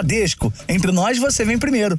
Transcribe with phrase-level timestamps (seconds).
[0.00, 0.50] Bradesco.
[0.66, 1.98] Entre nós, você vem primeiro.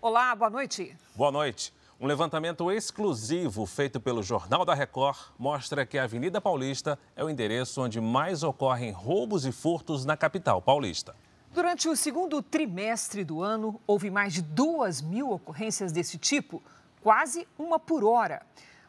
[0.00, 0.96] Olá, boa noite.
[1.16, 1.72] Boa noite.
[2.00, 7.30] Um levantamento exclusivo feito pelo Jornal da Record mostra que a Avenida Paulista é o
[7.30, 11.16] endereço onde mais ocorrem roubos e furtos na capital paulista.
[11.52, 16.62] Durante o segundo trimestre do ano, houve mais de duas mil ocorrências desse tipo,
[17.02, 18.42] quase uma por hora.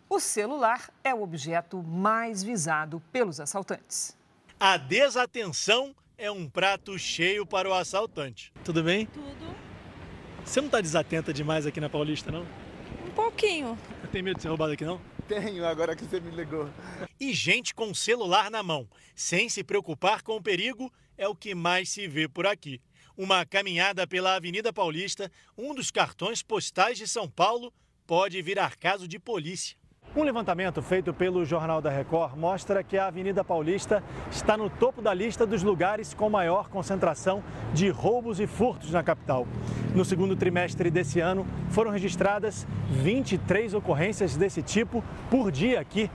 [0.08, 4.16] O celular é o objeto mais visado pelos assaltantes.
[4.60, 8.54] A desatenção é um prato cheio para o assaltante.
[8.64, 9.08] Tudo bem?
[9.08, 9.56] Tudo.
[10.46, 12.46] Você não está desatenta demais aqui na Paulista, não?
[13.04, 13.76] Um pouquinho.
[14.12, 15.02] Tem medo de ser roubado aqui, não?
[15.28, 16.70] Tenho, agora que você me ligou.
[17.20, 21.56] E gente com celular na mão, sem se preocupar com o perigo, é o que
[21.56, 22.80] mais se vê por aqui.
[23.18, 27.74] Uma caminhada pela Avenida Paulista, um dos cartões postais de São Paulo,
[28.06, 29.76] pode virar caso de polícia.
[30.16, 35.02] Um levantamento feito pelo Jornal da Record mostra que a Avenida Paulista está no topo
[35.02, 39.46] da lista dos lugares com maior concentração de roubos e furtos na capital.
[39.94, 46.10] No segundo trimestre desse ano, foram registradas 23 ocorrências desse tipo por dia aqui,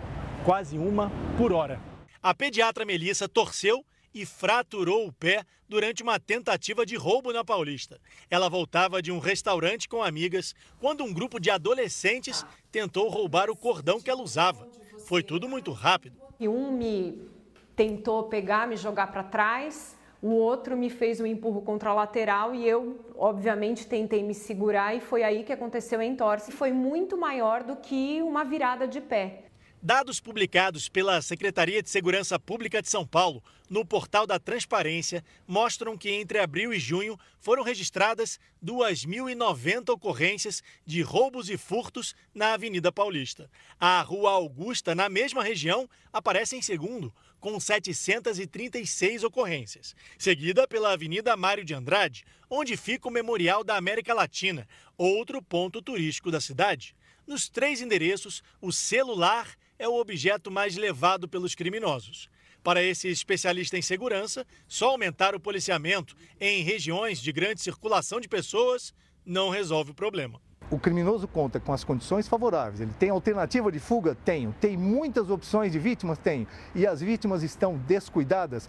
[0.46, 1.78] quase uma por hora.
[2.22, 8.00] A pediatra Melissa torceu e fraturou o pé durante uma tentativa de roubo na Paulista.
[8.30, 13.56] Ela voltava de um restaurante com amigas quando um grupo de adolescentes tentou roubar o
[13.56, 14.68] cordão que ela usava.
[15.06, 16.20] Foi tudo muito rápido.
[16.38, 17.28] E um me
[17.76, 22.54] tentou pegar, me jogar para trás, o outro me fez um empurro contra a lateral
[22.54, 26.52] e eu, obviamente, tentei me segurar e foi aí que aconteceu a entorse.
[26.52, 29.49] Foi muito maior do que uma virada de pé.
[29.82, 35.96] Dados publicados pela Secretaria de Segurança Pública de São Paulo no portal da Transparência mostram
[35.96, 42.92] que entre abril e junho foram registradas 2.090 ocorrências de roubos e furtos na Avenida
[42.92, 43.50] Paulista.
[43.78, 51.34] A Rua Augusta, na mesma região, aparece em segundo, com 736 ocorrências, seguida pela Avenida
[51.38, 54.68] Mário de Andrade, onde fica o Memorial da América Latina,
[54.98, 56.94] outro ponto turístico da cidade.
[57.26, 62.28] Nos três endereços, o celular é o objeto mais levado pelos criminosos.
[62.62, 68.28] Para esse especialista em segurança, só aumentar o policiamento em regiões de grande circulação de
[68.28, 68.92] pessoas
[69.24, 70.38] não resolve o problema.
[70.70, 72.82] O criminoso conta com as condições favoráveis.
[72.82, 74.14] Ele tem alternativa de fuga?
[74.14, 74.54] Tenho.
[74.60, 76.18] Tem muitas opções de vítimas?
[76.18, 76.46] Tenho.
[76.74, 78.68] E as vítimas estão descuidadas?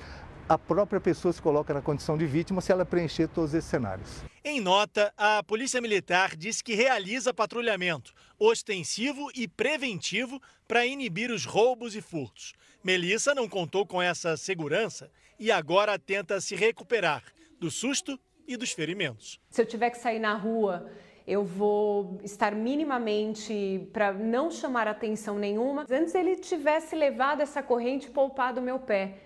[0.51, 4.21] a própria pessoa se coloca na condição de vítima se ela preencher todos esses cenários.
[4.43, 11.45] Em nota, a Polícia Militar diz que realiza patrulhamento ostensivo e preventivo para inibir os
[11.45, 12.53] roubos e furtos.
[12.83, 17.23] Melissa não contou com essa segurança e agora tenta se recuperar
[17.59, 19.39] do susto e dos ferimentos.
[19.51, 20.89] Se eu tiver que sair na rua,
[21.27, 25.85] eu vou estar minimamente para não chamar atenção nenhuma.
[25.87, 29.19] Antes ele tivesse levado essa corrente e poupado meu pé.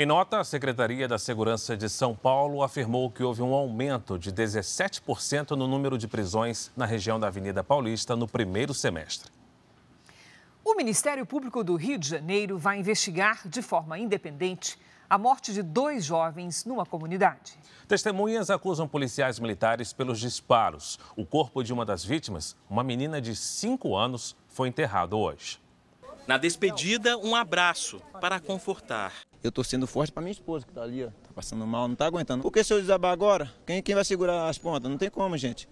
[0.00, 4.30] Em nota, a Secretaria da Segurança de São Paulo afirmou que houve um aumento de
[4.30, 9.28] 17% no número de prisões na região da Avenida Paulista no primeiro semestre.
[10.64, 14.78] O Ministério Público do Rio de Janeiro vai investigar de forma independente
[15.10, 17.58] a morte de dois jovens numa comunidade.
[17.88, 20.96] Testemunhas acusam policiais militares pelos disparos.
[21.16, 25.58] O corpo de uma das vítimas, uma menina de 5 anos, foi enterrado hoje.
[26.28, 29.14] Na despedida, um abraço para confortar.
[29.42, 31.06] Eu tô sendo forte para minha esposa que tá ali, ó.
[31.06, 32.42] Tá passando mal, não tá aguentando.
[32.42, 34.90] Porque se eu desabar agora, quem, quem vai segurar as pontas?
[34.90, 35.66] Não tem como, gente.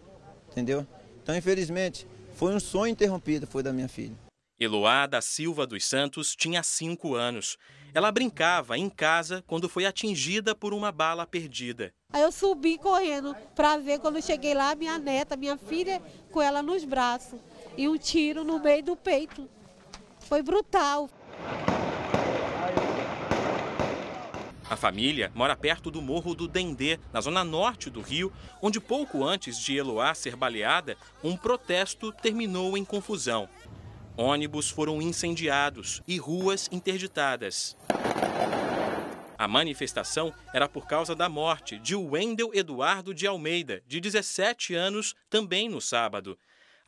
[0.51, 0.87] Entendeu?
[1.23, 4.17] Então, infelizmente, foi um sonho interrompido, foi da minha filha.
[4.59, 7.59] Eloá da Silva dos Santos tinha cinco anos.
[7.93, 11.93] Ela brincava em casa quando foi atingida por uma bala perdida.
[12.15, 16.01] Aí eu subi correndo para ver quando cheguei lá, minha neta, minha filha,
[16.33, 17.39] com ela nos braços.
[17.77, 19.47] E um tiro no meio do peito.
[20.29, 21.09] Foi brutal.
[24.69, 29.23] A família mora perto do Morro do Dendê, na zona norte do Rio, onde pouco
[29.23, 33.49] antes de Eloá ser baleada, um protesto terminou em confusão.
[34.17, 37.77] Ônibus foram incendiados e ruas interditadas.
[39.39, 45.15] A manifestação era por causa da morte de Wendel Eduardo de Almeida, de 17 anos,
[45.31, 46.37] também no sábado.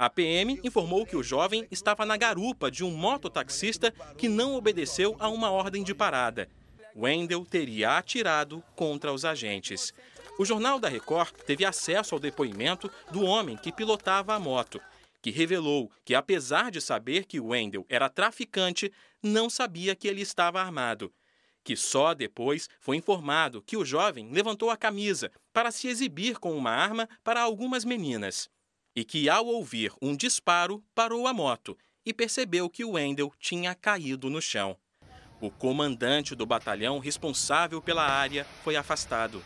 [0.00, 5.16] A PM informou que o jovem estava na garupa de um mototaxista que não obedeceu
[5.18, 6.48] a uma ordem de parada.
[6.94, 9.92] Wendel teria atirado contra os agentes.
[10.38, 14.80] O Jornal da Record teve acesso ao depoimento do homem que pilotava a moto,
[15.20, 20.60] que revelou que, apesar de saber que Wendel era traficante, não sabia que ele estava
[20.60, 21.12] armado.
[21.64, 26.56] Que só depois foi informado que o jovem levantou a camisa para se exibir com
[26.56, 28.48] uma arma para algumas meninas
[28.98, 34.28] e que, ao ouvir um disparo, parou a moto e percebeu que Wendel tinha caído
[34.28, 34.76] no chão.
[35.40, 39.40] O comandante do batalhão responsável pela área foi afastado.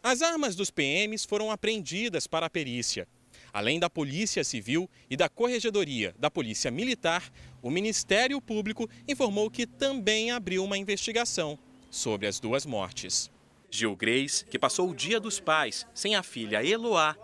[0.00, 3.08] As armas dos PMs foram apreendidas para a perícia.
[3.52, 7.28] Além da Polícia Civil e da Corregedoria da Polícia Militar,
[7.60, 11.58] o Ministério Público informou que também abriu uma investigação
[11.90, 13.32] sobre as duas mortes.
[13.68, 17.16] Gil Greis, que passou o Dia dos Pais sem a filha Eloá,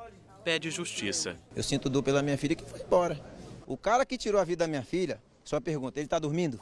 [0.44, 1.36] pede justiça.
[1.54, 3.20] Eu sinto dor pela minha filha que foi embora.
[3.66, 6.60] O cara que tirou a vida da minha filha, só pergunta, ele está dormindo?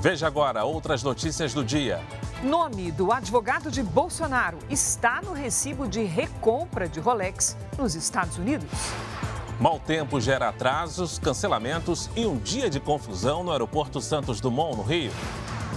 [0.00, 2.00] Veja agora outras notícias do dia.
[2.42, 8.68] Nome do advogado de Bolsonaro está no recibo de recompra de Rolex nos Estados Unidos.
[9.58, 14.82] Mau tempo gera atrasos, cancelamentos e um dia de confusão no aeroporto Santos Dumont, no
[14.82, 15.10] Rio.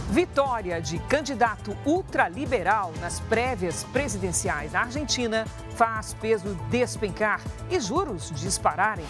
[0.09, 5.45] Vitória de candidato ultraliberal nas prévias presidenciais da Argentina
[5.75, 7.39] faz peso despencar
[7.69, 9.06] e juros dispararem.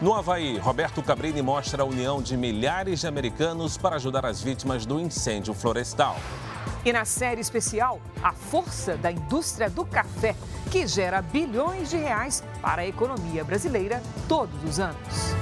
[0.00, 4.86] No Havaí, Roberto Cabrini mostra a união de milhares de americanos para ajudar as vítimas
[4.86, 6.16] do incêndio florestal.
[6.84, 10.36] E na série especial, a força da indústria do café,
[10.70, 15.34] que gera bilhões de reais para a economia brasileira todos os anos.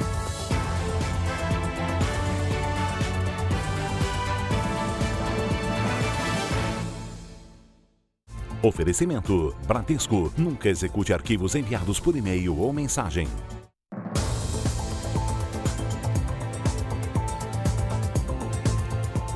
[8.61, 10.33] Oferecimento: Bradesco.
[10.37, 13.29] Nunca execute arquivos enviados por e-mail ou mensagem.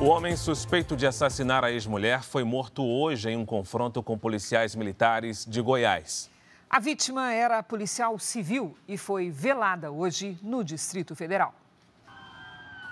[0.01, 4.75] O homem suspeito de assassinar a ex-mulher foi morto hoje em um confronto com policiais
[4.75, 6.29] militares de Goiás.
[6.69, 11.53] A vítima era policial civil e foi velada hoje no Distrito Federal.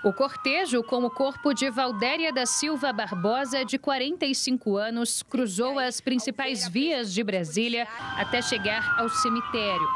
[0.04, 6.00] O cortejo com o corpo de Valdéria da Silva Barbosa, de 45 anos, cruzou as
[6.00, 7.86] principais vias de Brasília
[8.18, 9.86] até chegar ao cemitério.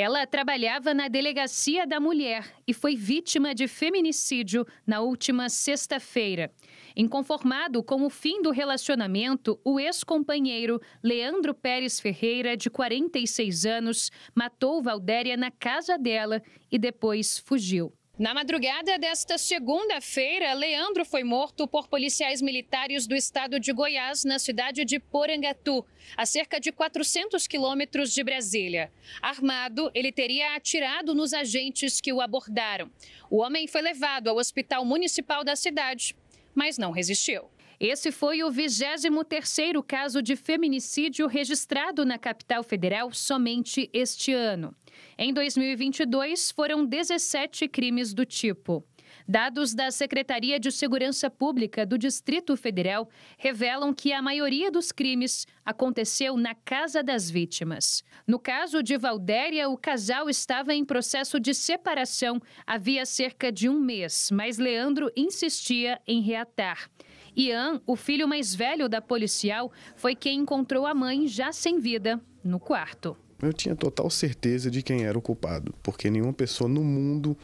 [0.00, 6.52] Ela trabalhava na Delegacia da Mulher e foi vítima de feminicídio na última sexta-feira.
[6.94, 14.80] Inconformado com o fim do relacionamento, o ex-companheiro Leandro Pérez Ferreira, de 46 anos, matou
[14.80, 16.40] Valdéria na casa dela
[16.70, 17.92] e depois fugiu.
[18.18, 24.40] Na madrugada desta segunda-feira, Leandro foi morto por policiais militares do estado de Goiás, na
[24.40, 25.86] cidade de Porangatu,
[26.16, 28.90] a cerca de 400 quilômetros de Brasília.
[29.22, 32.90] Armado, ele teria atirado nos agentes que o abordaram.
[33.30, 36.16] O homem foi levado ao hospital municipal da cidade
[36.58, 37.42] mas não resistiu.
[37.78, 44.74] Esse foi o 23º caso de feminicídio registrado na capital federal somente este ano.
[45.20, 48.84] Em 2022, foram 17 crimes do tipo.
[49.26, 55.44] Dados da Secretaria de Segurança Pública do Distrito Federal revelam que a maioria dos crimes
[55.66, 58.04] aconteceu na casa das vítimas.
[58.28, 63.80] No caso de Valdéria, o casal estava em processo de separação havia cerca de um
[63.80, 66.88] mês, mas Leandro insistia em reatar.
[67.36, 72.20] Ian, o filho mais velho da policial, foi quem encontrou a mãe já sem vida
[72.44, 73.16] no quarto.
[73.40, 77.36] Eu tinha total certeza de quem era o culpado, porque nenhuma pessoa no mundo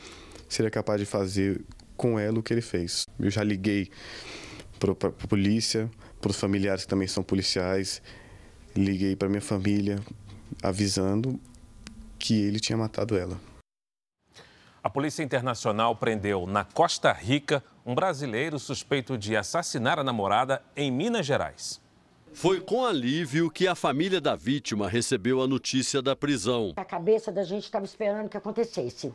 [0.48, 1.64] seria capaz de fazer
[1.96, 3.04] com ela o que ele fez.
[3.18, 3.88] Eu já liguei
[4.78, 5.88] para a polícia,
[6.20, 8.02] para os familiares que também são policiais,
[8.74, 10.00] liguei para minha família
[10.62, 11.38] avisando
[12.18, 13.38] que ele tinha matado ela.
[14.82, 20.90] A Polícia Internacional prendeu na Costa Rica um brasileiro suspeito de assassinar a namorada em
[20.90, 21.80] Minas Gerais.
[22.34, 26.72] Foi com alívio que a família da vítima recebeu a notícia da prisão.
[26.76, 29.14] A cabeça da gente estava esperando que acontecesse.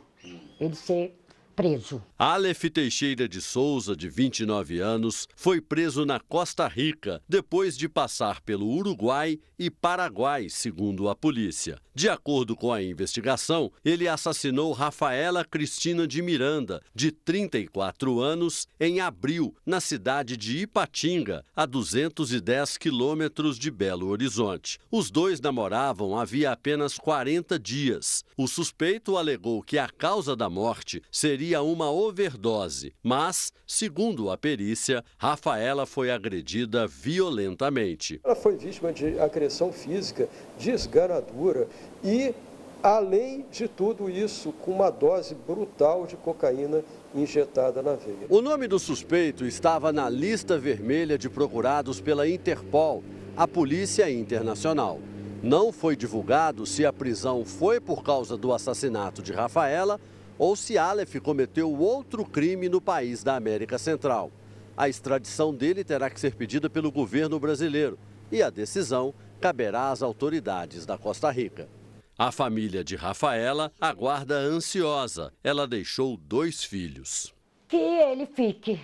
[0.58, 1.14] Ele ser
[1.54, 2.02] preso.
[2.18, 8.40] Aleph Teixeira de Souza, de 29 anos, foi preso na Costa Rica depois de passar
[8.40, 11.78] pelo Uruguai e Paraguai, segundo a polícia.
[11.94, 19.00] De acordo com a investigação, ele assassinou Rafaela Cristina de Miranda, de 34 anos, em
[19.00, 24.78] abril, na cidade de Ipatinga, a 210 quilômetros de Belo Horizonte.
[24.90, 28.24] Os dois namoravam havia apenas 40 dias.
[28.36, 35.02] O suspeito alegou que a causa da morte seria uma overdose, mas, segundo a perícia,
[35.16, 38.20] Rafaela foi agredida violentamente.
[38.22, 40.28] Ela foi vítima de agressão física
[40.58, 41.66] desgarradora
[42.04, 42.34] e,
[42.82, 48.26] além de tudo isso, com uma dose brutal de cocaína injetada na veia.
[48.28, 53.02] O nome do suspeito estava na lista vermelha de procurados pela Interpol,
[53.36, 55.00] a Polícia Internacional.
[55.42, 59.98] Não foi divulgado se a prisão foi por causa do assassinato de Rafaela
[60.40, 64.32] ou se Aleph cometeu outro crime no país da América Central.
[64.74, 67.98] A extradição dele terá que ser pedida pelo governo brasileiro
[68.32, 71.68] e a decisão caberá às autoridades da Costa Rica.
[72.16, 75.30] A família de Rafaela aguarda ansiosa.
[75.44, 77.34] Ela deixou dois filhos.
[77.68, 78.80] Que ele fique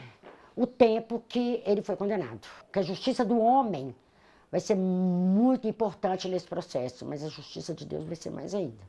[0.55, 2.47] o tempo que ele foi condenado.
[2.71, 3.97] Que a justiça do homem
[4.51, 8.85] vai ser muito importante nesse processo, mas a justiça de Deus vai ser mais ainda.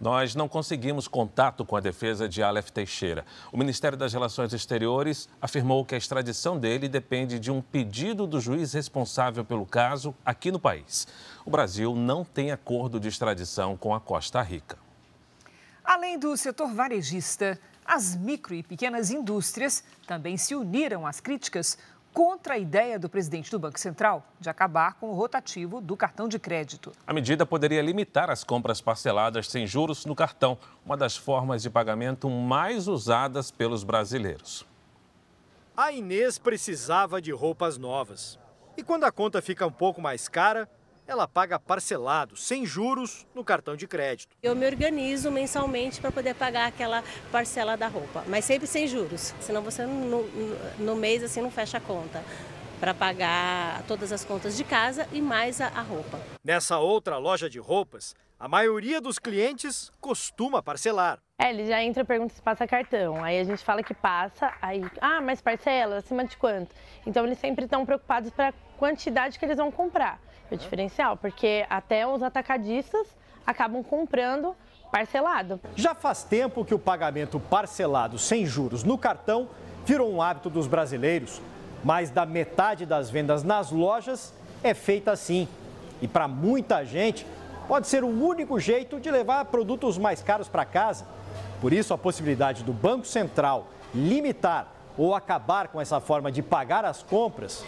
[0.00, 3.22] Nós não conseguimos contato com a defesa de Aleph Teixeira.
[3.52, 8.40] O Ministério das Relações Exteriores afirmou que a extradição dele depende de um pedido do
[8.40, 11.06] juiz responsável pelo caso aqui no país.
[11.44, 14.78] O Brasil não tem acordo de extradição com a Costa Rica.
[15.84, 21.76] Além do setor varejista, as micro e pequenas indústrias também se uniram às críticas
[22.12, 26.28] contra a ideia do presidente do Banco Central de acabar com o rotativo do cartão
[26.28, 26.92] de crédito.
[27.06, 31.70] A medida poderia limitar as compras parceladas sem juros no cartão, uma das formas de
[31.70, 34.66] pagamento mais usadas pelos brasileiros.
[35.76, 38.38] A Inês precisava de roupas novas.
[38.76, 40.68] E quando a conta fica um pouco mais cara,
[41.10, 44.36] ela paga parcelado, sem juros, no cartão de crédito.
[44.40, 47.02] Eu me organizo mensalmente para poder pagar aquela
[47.32, 50.22] parcela da roupa, mas sempre sem juros, senão você no,
[50.78, 52.22] no mês assim não fecha a conta
[52.78, 56.18] para pagar todas as contas de casa e mais a, a, roupa.
[56.44, 61.18] Nessa outra loja de roupas, a maioria dos clientes costuma parcelar.
[61.38, 63.22] É, ele já entra e pergunta se passa cartão.
[63.22, 66.74] Aí a gente fala que passa, aí, ah, mas parcela, acima de quanto?
[67.04, 71.66] Então eles sempre estão preocupados para a quantidade que eles vão comprar o diferencial, porque
[71.68, 73.06] até os atacadistas
[73.46, 74.54] acabam comprando
[74.90, 75.60] parcelado.
[75.76, 79.48] Já faz tempo que o pagamento parcelado sem juros no cartão
[79.84, 81.40] virou um hábito dos brasileiros.
[81.82, 85.48] Mais da metade das vendas nas lojas é feita assim.
[86.02, 87.26] E para muita gente,
[87.68, 91.06] pode ser o único jeito de levar produtos mais caros para casa.
[91.60, 96.84] Por isso, a possibilidade do Banco Central limitar ou acabar com essa forma de pagar
[96.84, 97.64] as compras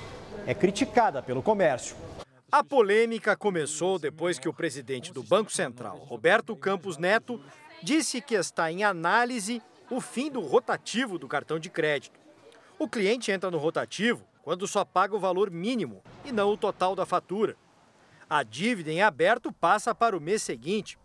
[0.46, 1.96] é criticada pelo comércio.
[2.52, 7.40] A polêmica começou depois que o presidente do Banco Central, Roberto Campos Neto,
[7.82, 12.21] disse que está em análise o fim do rotativo do cartão de crédito.
[12.78, 16.94] O cliente entra no rotativo quando só paga o valor mínimo e não o total
[16.94, 17.56] da fatura.
[18.28, 20.99] A dívida em aberto passa para o mês seguinte.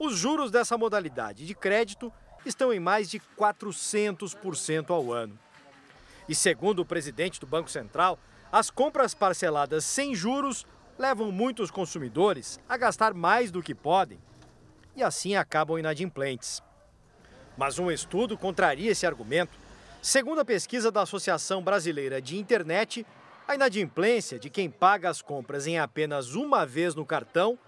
[0.00, 2.12] Os juros dessa modalidade de crédito
[2.44, 5.38] estão em mais de 400% ao ano.
[6.28, 8.18] E segundo o presidente do Banco Central,
[8.50, 10.66] as compras parceladas sem juros
[10.98, 14.18] levam muitos consumidores a gastar mais do que podem
[14.96, 16.60] e assim acabam inadimplentes.
[17.56, 19.56] Mas um estudo contraria esse argumento.
[20.02, 23.06] Segundo a pesquisa da Associação Brasileira de Internet,
[23.46, 27.58] a inadimplência de quem paga as compras em apenas uma vez no cartão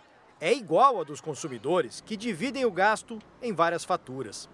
[0.41, 4.49] é igual à dos consumidores que dividem o gasto em várias faturas.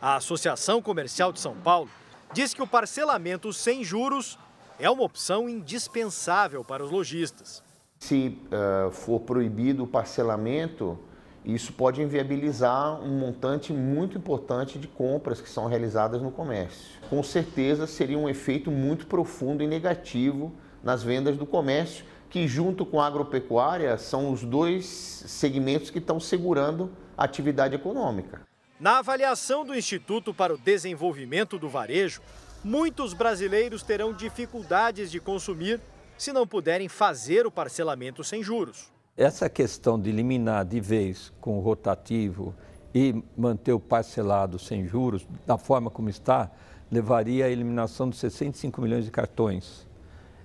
[0.00, 1.90] A Associação Comercial de São Paulo
[2.32, 4.38] diz que o parcelamento sem juros
[4.78, 7.65] é uma opção indispensável para os lojistas.
[7.98, 10.98] Se uh, for proibido o parcelamento,
[11.44, 17.00] isso pode inviabilizar um montante muito importante de compras que são realizadas no comércio.
[17.08, 22.84] Com certeza seria um efeito muito profundo e negativo nas vendas do comércio, que junto
[22.84, 28.42] com a agropecuária são os dois segmentos que estão segurando a atividade econômica.
[28.78, 32.20] Na avaliação do Instituto para o Desenvolvimento do Varejo,
[32.62, 35.80] muitos brasileiros terão dificuldades de consumir
[36.16, 38.90] se não puderem fazer o parcelamento sem juros.
[39.16, 42.54] Essa questão de eliminar de vez com o rotativo
[42.94, 46.50] e manter o parcelado sem juros, da forma como está,
[46.90, 49.86] levaria à eliminação de 65 milhões de cartões.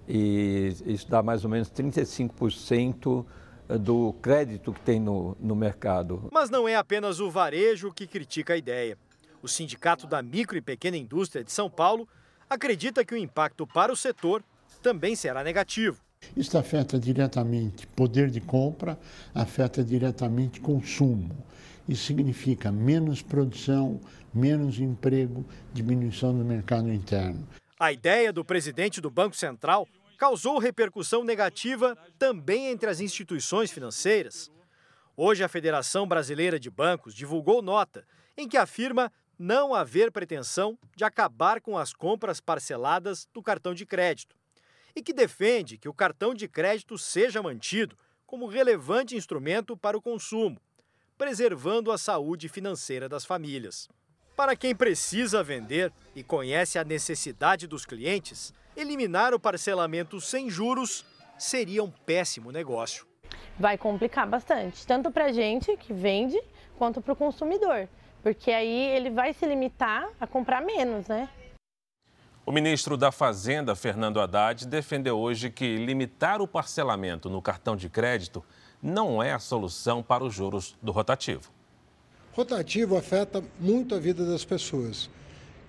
[0.07, 3.25] E isso dá mais ou menos 35%
[3.79, 6.27] do crédito que tem no, no mercado.
[6.31, 8.97] Mas não é apenas o varejo que critica a ideia.
[9.41, 12.07] O Sindicato da Micro e Pequena Indústria de São Paulo
[12.49, 14.43] acredita que o impacto para o setor
[14.81, 16.01] também será negativo.
[16.35, 19.00] Isso afeta diretamente poder de compra,
[19.33, 21.35] afeta diretamente consumo.
[21.88, 24.00] Isso significa menos produção,
[24.33, 27.47] menos emprego, diminuição do mercado interno.
[27.79, 34.51] A ideia do presidente do Banco Central causou repercussão negativa também entre as instituições financeiras.
[35.17, 38.05] Hoje, a Federação Brasileira de Bancos divulgou nota
[38.38, 43.85] em que afirma não haver pretensão de acabar com as compras parceladas do cartão de
[43.85, 44.35] crédito
[44.95, 50.01] e que defende que o cartão de crédito seja mantido como relevante instrumento para o
[50.01, 50.60] consumo,
[51.17, 53.89] preservando a saúde financeira das famílias.
[54.36, 61.05] Para quem precisa vender e conhece a necessidade dos clientes, eliminar o parcelamento sem juros
[61.38, 63.05] seria um péssimo negócio.
[63.60, 66.41] Vai complicar bastante, tanto para a gente que vende,
[66.77, 67.88] quanto para o consumidor,
[68.24, 71.29] porque aí ele vai se limitar a comprar menos, né?
[72.43, 77.88] O ministro da Fazenda, Fernando Haddad, defendeu hoje que limitar o parcelamento no cartão de
[77.88, 78.43] crédito
[78.81, 81.51] não é a solução para os juros do rotativo.
[82.33, 85.07] Rotativo afeta muito a vida das pessoas.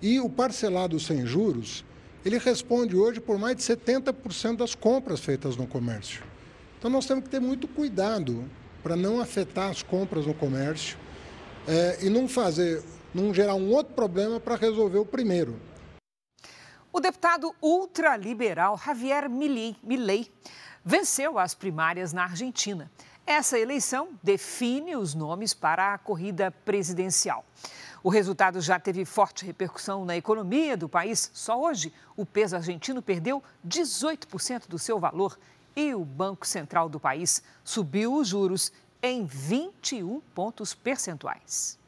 [0.01, 1.85] E o parcelado sem juros,
[2.25, 6.23] ele responde hoje por mais de 70% das compras feitas no comércio.
[6.79, 8.45] Então nós temos que ter muito cuidado
[8.81, 10.97] para não afetar as compras no comércio
[11.67, 12.81] é, e não fazer,
[13.13, 15.55] não gerar um outro problema para resolver o primeiro.
[16.95, 20.31] O deputado ultraliberal Javier Milei
[20.85, 22.91] venceu as primárias na Argentina.
[23.25, 27.43] Essa eleição define os nomes para a corrida presidencial.
[28.03, 31.31] O resultado já teve forte repercussão na economia do país.
[31.33, 35.39] Só hoje, o peso argentino perdeu 18% do seu valor
[35.75, 38.71] e o Banco Central do país subiu os juros
[39.01, 41.79] em 21 pontos percentuais.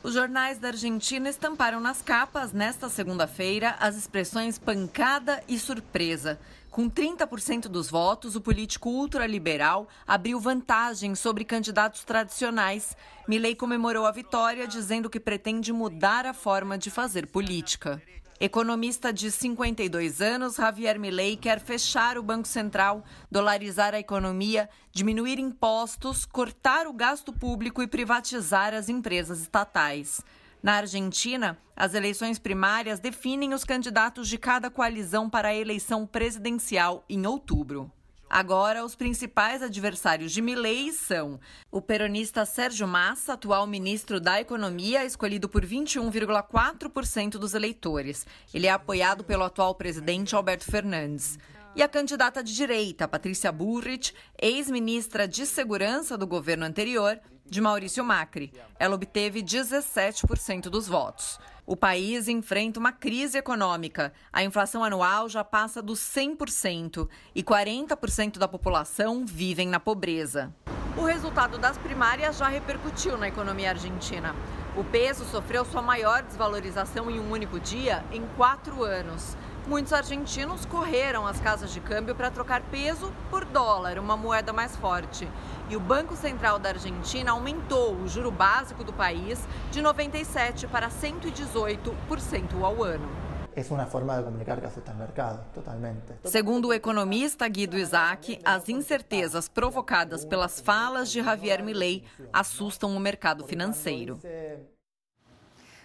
[0.00, 6.38] Os jornais da Argentina estamparam nas capas, nesta segunda-feira, as expressões pancada e surpresa.
[6.70, 12.96] Com 30% dos votos, o político ultraliberal abriu vantagem sobre candidatos tradicionais.
[13.26, 18.00] Milley comemorou a vitória, dizendo que pretende mudar a forma de fazer política.
[18.40, 25.40] Economista de 52 anos, Javier Milei quer fechar o Banco Central, dolarizar a economia, diminuir
[25.40, 30.20] impostos, cortar o gasto público e privatizar as empresas estatais.
[30.62, 37.04] Na Argentina, as eleições primárias definem os candidatos de cada coalizão para a eleição presidencial
[37.08, 37.90] em outubro.
[38.30, 45.04] Agora, os principais adversários de Milley são o peronista Sérgio Massa, atual ministro da Economia,
[45.04, 48.26] escolhido por 21,4% dos eleitores.
[48.52, 51.38] Ele é apoiado pelo atual presidente Alberto Fernandes.
[51.74, 58.04] E a candidata de direita, Patrícia Burrich, ex-ministra de Segurança do governo anterior, de Maurício
[58.04, 58.52] Macri.
[58.78, 61.38] Ela obteve 17% dos votos.
[61.70, 64.10] O país enfrenta uma crise econômica.
[64.32, 70.50] A inflação anual já passa dos 100% e 40% da população vivem na pobreza.
[70.96, 74.34] O resultado das primárias já repercutiu na economia argentina.
[74.78, 79.36] O peso sofreu sua maior desvalorização em um único dia em quatro anos.
[79.68, 84.74] Muitos argentinos correram às casas de câmbio para trocar peso por dólar, uma moeda mais
[84.74, 85.28] forte.
[85.68, 89.38] E o Banco Central da Argentina aumentou o juro básico do país
[89.70, 93.06] de 97% para 118% ao ano.
[93.54, 96.14] É uma forma de comunicar que afeta o mercado, totalmente.
[96.24, 102.98] Segundo o economista Guido Isaac, as incertezas provocadas pelas falas de Javier Milei assustam o
[102.98, 104.18] mercado financeiro.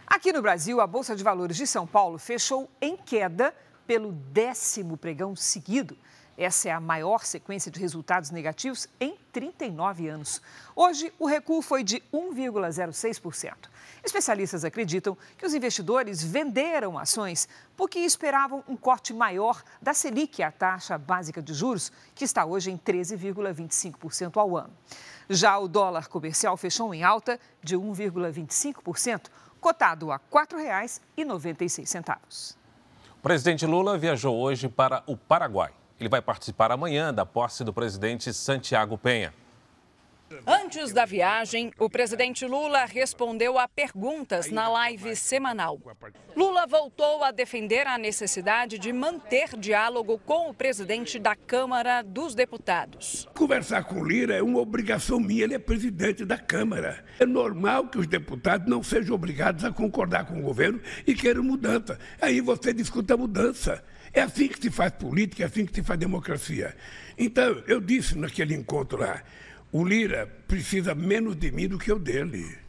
[0.08, 3.54] Aqui no Brasil, a Bolsa de Valores de São Paulo fechou em queda
[3.86, 5.96] pelo décimo pregão seguido.
[6.36, 10.42] Essa é a maior sequência de resultados negativos em 39 anos.
[10.76, 13.54] Hoje, o recuo foi de 1,06%.
[14.04, 20.52] Especialistas acreditam que os investidores venderam ações porque esperavam um corte maior da Selic, a
[20.52, 24.74] taxa básica de juros, que está hoje em 13,25% ao ano.
[25.30, 29.28] Já o dólar comercial fechou em alta de 1,25%,
[29.62, 32.63] cotado a R$ 4,96.
[33.24, 35.72] Presidente Lula viajou hoje para o Paraguai.
[35.98, 39.34] Ele vai participar amanhã da posse do presidente Santiago Penha.
[40.46, 45.80] Antes da viagem, o presidente Lula respondeu a perguntas na live semanal.
[46.36, 52.34] Lula voltou a defender a necessidade de manter diálogo com o presidente da Câmara dos
[52.34, 53.28] Deputados.
[53.36, 57.04] Conversar com Lira é uma obrigação minha, ele é presidente da Câmara.
[57.20, 61.44] É normal que os deputados não sejam obrigados a concordar com o governo e queiram
[61.44, 62.00] mudança.
[62.22, 63.84] Aí você discuta a mudança.
[64.14, 66.76] É assim que se faz política, é assim que se faz democracia.
[67.18, 69.24] Então, eu disse naquele encontro lá,
[69.74, 72.60] o Lira precisa menos de mim do que eu dele.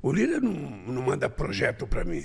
[0.00, 2.24] O Lira não, não manda projeto para mim.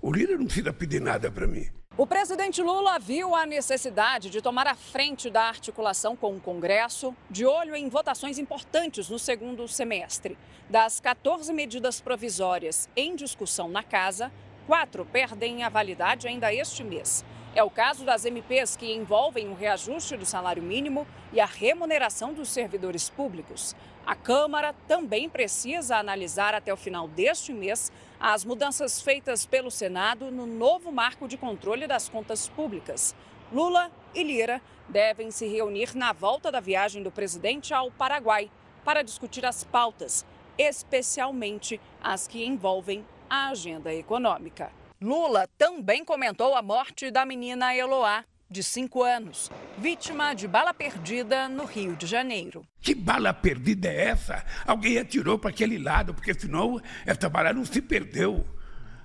[0.00, 1.66] O Lira não precisa pedir nada para mim.
[1.96, 7.16] O presidente Lula viu a necessidade de tomar a frente da articulação com o Congresso,
[7.28, 10.38] de olho em votações importantes no segundo semestre.
[10.70, 14.30] Das 14 medidas provisórias em discussão na casa,
[14.68, 17.24] quatro perdem a validade ainda este mês.
[17.56, 22.34] É o caso das MPs que envolvem o reajuste do salário mínimo e a remuneração
[22.34, 23.74] dos servidores públicos.
[24.04, 27.90] A Câmara também precisa analisar até o final deste mês
[28.20, 33.16] as mudanças feitas pelo Senado no novo marco de controle das contas públicas.
[33.50, 38.50] Lula e Lira devem se reunir na volta da viagem do presidente ao Paraguai
[38.84, 40.26] para discutir as pautas,
[40.58, 44.70] especialmente as que envolvem a agenda econômica.
[45.00, 51.48] Lula também comentou a morte da menina Eloá, de 5 anos, vítima de bala perdida
[51.48, 52.66] no Rio de Janeiro.
[52.80, 54.44] Que bala perdida é essa?
[54.64, 58.46] Alguém atirou para aquele lado, porque senão essa bala não se perdeu.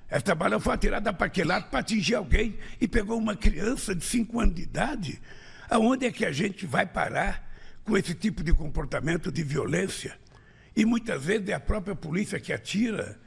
[0.08, 4.04] Essa bala foi atirada para aquele lado para atingir alguém e pegou uma criança de
[4.04, 5.22] 5 anos de idade.
[5.70, 7.52] Aonde é que a gente vai parar?
[7.84, 10.18] com esse tipo de comportamento de violência.
[10.76, 13.20] E muitas vezes é a própria polícia que atira.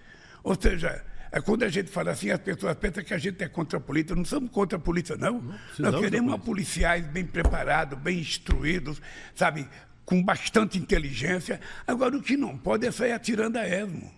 [0.43, 3.49] Ou seja, é quando a gente fala assim, as pessoas pensam que a gente é
[3.49, 4.15] contra a polícia.
[4.15, 5.41] Não somos contra a polícia, não.
[5.77, 9.03] não Nós queremos policiais bem preparados, bem instruídos,
[9.35, 9.69] sabe,
[10.05, 11.61] com bastante inteligência.
[11.85, 14.09] Agora, o que não pode é sair atirando a esmo,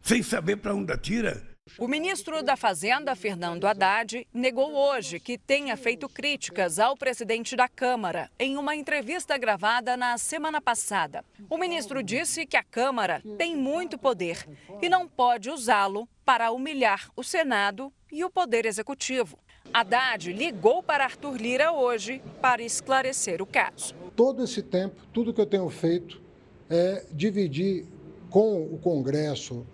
[0.00, 1.46] sem saber para onde atira.
[1.78, 7.68] O ministro da Fazenda, Fernando Haddad, negou hoje que tenha feito críticas ao presidente da
[7.68, 11.24] Câmara em uma entrevista gravada na semana passada.
[11.48, 14.46] O ministro disse que a Câmara tem muito poder
[14.82, 19.38] e não pode usá-lo para humilhar o Senado e o Poder Executivo.
[19.72, 23.94] Haddad ligou para Arthur Lira hoje para esclarecer o caso.
[24.16, 26.20] Todo esse tempo, tudo que eu tenho feito
[26.68, 27.86] é dividir
[28.28, 29.66] com o Congresso,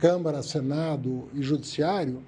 [0.00, 2.22] Câmara, Senado e Judiciário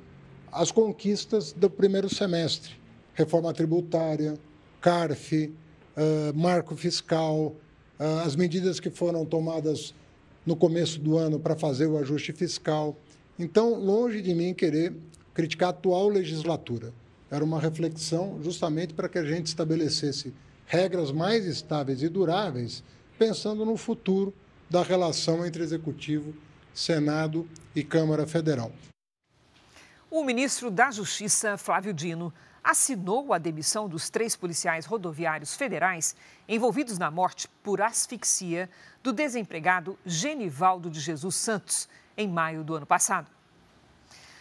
[0.53, 2.73] as conquistas do primeiro semestre.
[3.15, 4.39] Reforma tributária,
[4.83, 7.57] CARF, uh, marco fiscal,
[7.99, 9.95] uh, as medidas que foram tomadas
[10.45, 12.95] no começo do ano para fazer o ajuste fiscal.
[13.39, 14.95] Então, longe de mim querer
[15.33, 16.93] criticar a atual legislatura.
[17.31, 20.35] Era uma reflexão justamente para que a gente estabelecesse
[20.67, 22.85] regras mais estáveis e duráveis,
[23.19, 24.35] pensando no futuro
[24.69, 26.35] da relação entre executivo
[26.75, 28.73] Senado e Câmara Federal.
[30.11, 32.33] O ministro da Justiça, Flávio Dino,
[32.63, 36.15] assinou a demissão dos três policiais rodoviários federais
[36.49, 38.71] envolvidos na morte por asfixia
[39.03, 43.31] do desempregado Genivaldo de Jesus Santos, em maio do ano passado.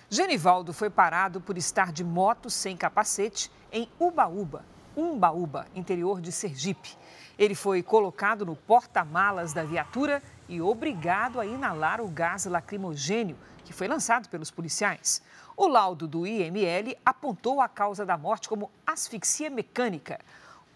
[0.09, 4.65] Genivaldo foi parado por estar de moto sem capacete em Ubaúba,
[4.95, 6.97] Umbaúba, interior de Sergipe.
[7.39, 13.71] Ele foi colocado no porta-malas da viatura e obrigado a inalar o gás lacrimogênio que
[13.71, 15.21] foi lançado pelos policiais.
[15.55, 20.19] O laudo do IML apontou a causa da morte como asfixia mecânica.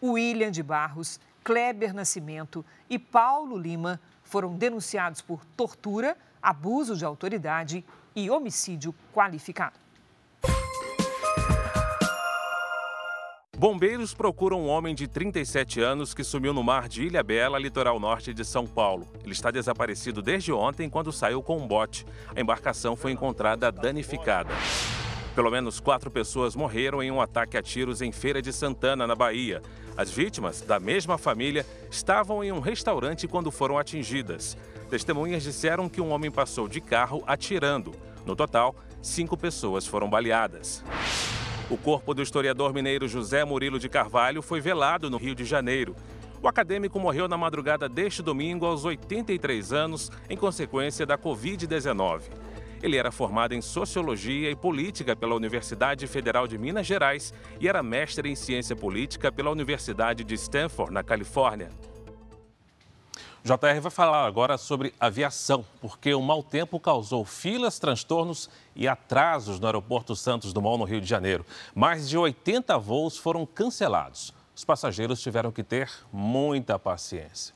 [0.01, 7.83] William de Barros, Kleber Nascimento e Paulo Lima foram denunciados por tortura, abuso de autoridade
[8.15, 9.84] e homicídio qualificado.
[13.57, 17.97] Bombeiros procuram um homem de 37 anos que sumiu no mar de Ilha Bela, litoral
[18.01, 19.07] norte de São Paulo.
[19.23, 22.05] Ele está desaparecido desde ontem, quando saiu com um bote.
[22.35, 24.53] A embarcação foi encontrada danificada.
[25.33, 29.15] Pelo menos quatro pessoas morreram em um ataque a tiros em Feira de Santana, na
[29.15, 29.61] Bahia.
[29.95, 34.57] As vítimas, da mesma família, estavam em um restaurante quando foram atingidas.
[34.89, 37.93] Testemunhas disseram que um homem passou de carro atirando.
[38.25, 40.83] No total, cinco pessoas foram baleadas.
[41.67, 45.95] O corpo do historiador mineiro José Murilo de Carvalho foi velado no Rio de Janeiro.
[46.39, 52.21] O acadêmico morreu na madrugada deste domingo aos 83 anos em consequência da Covid-19.
[52.83, 57.81] Ele era formado em Sociologia e Política pela Universidade Federal de Minas Gerais e era
[57.81, 61.69] mestre em Ciência Política pela Universidade de Stanford, na Califórnia.
[63.45, 69.59] JR vai falar agora sobre aviação, porque o mau tempo causou filas, transtornos e atrasos
[69.59, 71.45] no aeroporto Santos Dumont, no Rio de Janeiro.
[71.75, 74.33] Mais de 80 voos foram cancelados.
[74.55, 77.53] Os passageiros tiveram que ter muita paciência.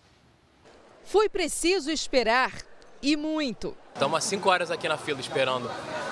[1.03, 2.53] Foi preciso esperar
[3.01, 3.75] e muito.
[3.95, 5.71] Estamos há cinco horas aqui na fila esperando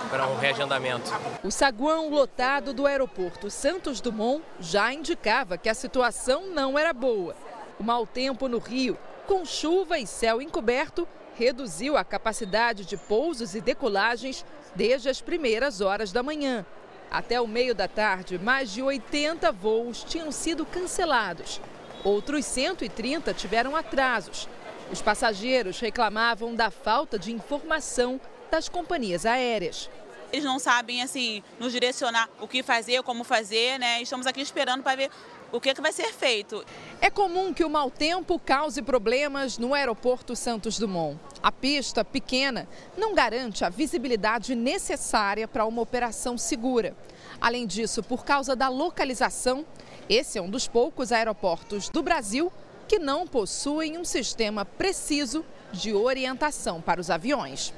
[0.10, 1.12] para um reagendamento.
[1.44, 7.36] O saguão lotado do aeroporto Santos Dumont já indicava que a situação não era boa.
[7.80, 13.54] O mau tempo no Rio com chuva e céu encoberto, reduziu a capacidade de pousos
[13.56, 16.66] e decolagens desde as primeiras horas da manhã.
[17.12, 21.60] Até o meio da tarde, mais de 80 voos tinham sido cancelados.
[22.06, 24.48] Outros 130 tiveram atrasos.
[24.92, 29.90] Os passageiros reclamavam da falta de informação das companhias aéreas.
[30.32, 34.02] Eles não sabem assim nos direcionar o que fazer, como fazer, né?
[34.02, 35.10] Estamos aqui esperando para ver
[35.52, 36.66] o que, é que vai ser feito.
[37.00, 41.18] É comum que o mau tempo cause problemas no aeroporto Santos Dumont.
[41.42, 46.96] A pista pequena não garante a visibilidade necessária para uma operação segura.
[47.40, 49.66] Além disso, por causa da localização,
[50.10, 52.52] esse é um dos poucos aeroportos do Brasil
[52.88, 57.74] que não possuem um sistema preciso de orientação para os aviões.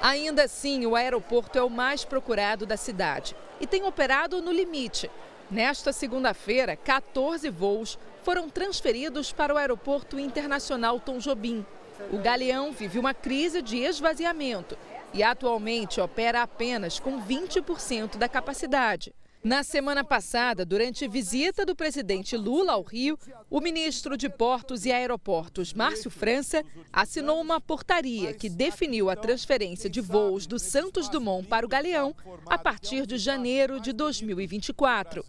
[0.00, 5.10] Ainda assim, o aeroporto é o mais procurado da cidade e tem operado no limite,
[5.50, 11.66] Nesta segunda-feira, 14 voos foram transferidos para o Aeroporto Internacional Tom Jobim.
[12.12, 14.78] O Galeão vive uma crise de esvaziamento
[15.12, 19.12] e atualmente opera apenas com 20% da capacidade.
[19.42, 24.92] Na semana passada, durante visita do presidente Lula ao Rio, o ministro de Portos e
[24.92, 31.48] Aeroportos, Márcio França, assinou uma portaria que definiu a transferência de voos do Santos Dumont
[31.48, 35.24] para o Galeão a partir de janeiro de 2024.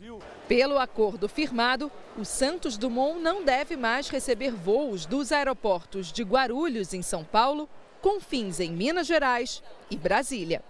[0.46, 6.94] Pelo acordo firmado, o Santos Dumont não deve mais receber voos dos aeroportos de Guarulhos,
[6.94, 7.70] em São Paulo,
[8.02, 10.62] Confins, em Minas Gerais e Brasília.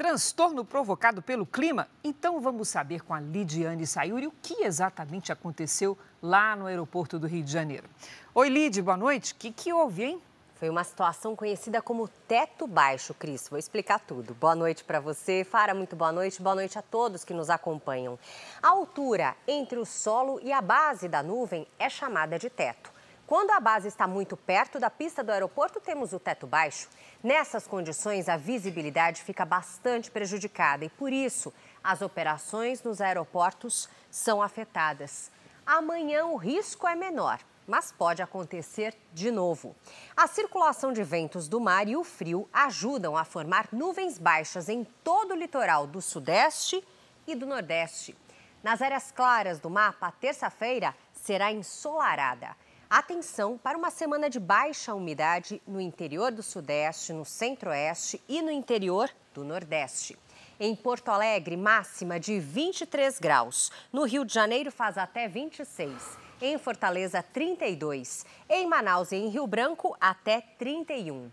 [0.00, 1.86] Transtorno provocado pelo clima?
[2.02, 7.26] Então vamos saber com a Lidiane Sayuri o que exatamente aconteceu lá no aeroporto do
[7.26, 7.86] Rio de Janeiro.
[8.34, 9.34] Oi, Lid, boa noite.
[9.34, 10.22] O que, que houve, hein?
[10.54, 13.46] Foi uma situação conhecida como teto baixo, Cris.
[13.50, 14.32] Vou explicar tudo.
[14.32, 15.44] Boa noite para você.
[15.44, 16.40] Fara, muito boa noite.
[16.40, 18.18] Boa noite a todos que nos acompanham.
[18.62, 22.90] A altura entre o solo e a base da nuvem é chamada de teto.
[23.30, 26.88] Quando a base está muito perto da pista do aeroporto, temos o teto baixo.
[27.22, 34.42] Nessas condições, a visibilidade fica bastante prejudicada e, por isso, as operações nos aeroportos são
[34.42, 35.30] afetadas.
[35.64, 37.38] Amanhã o risco é menor,
[37.68, 39.76] mas pode acontecer de novo.
[40.16, 44.82] A circulação de ventos do mar e o frio ajudam a formar nuvens baixas em
[45.04, 46.84] todo o litoral do Sudeste
[47.28, 48.18] e do Nordeste.
[48.60, 52.56] Nas áreas claras do mapa, terça-feira será ensolarada.
[52.90, 58.50] Atenção para uma semana de baixa umidade no interior do Sudeste, no Centro-Oeste e no
[58.50, 60.18] interior do Nordeste.
[60.58, 63.70] Em Porto Alegre, máxima de 23 graus.
[63.92, 66.18] No Rio de Janeiro, faz até 26.
[66.42, 68.26] Em Fortaleza, 32.
[68.48, 71.30] Em Manaus e em Rio Branco, até 31.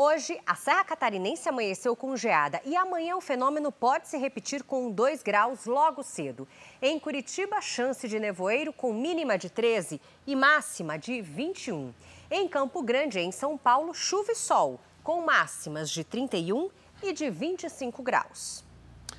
[0.00, 4.92] Hoje, a Serra Catarinense amanheceu com geada e amanhã o fenômeno pode se repetir com
[4.92, 6.46] 2 graus logo cedo.
[6.80, 11.92] Em Curitiba, chance de nevoeiro com mínima de 13 e máxima de 21.
[12.30, 16.70] Em Campo Grande, em São Paulo, chuva e sol, com máximas de 31
[17.02, 18.64] e de 25 graus.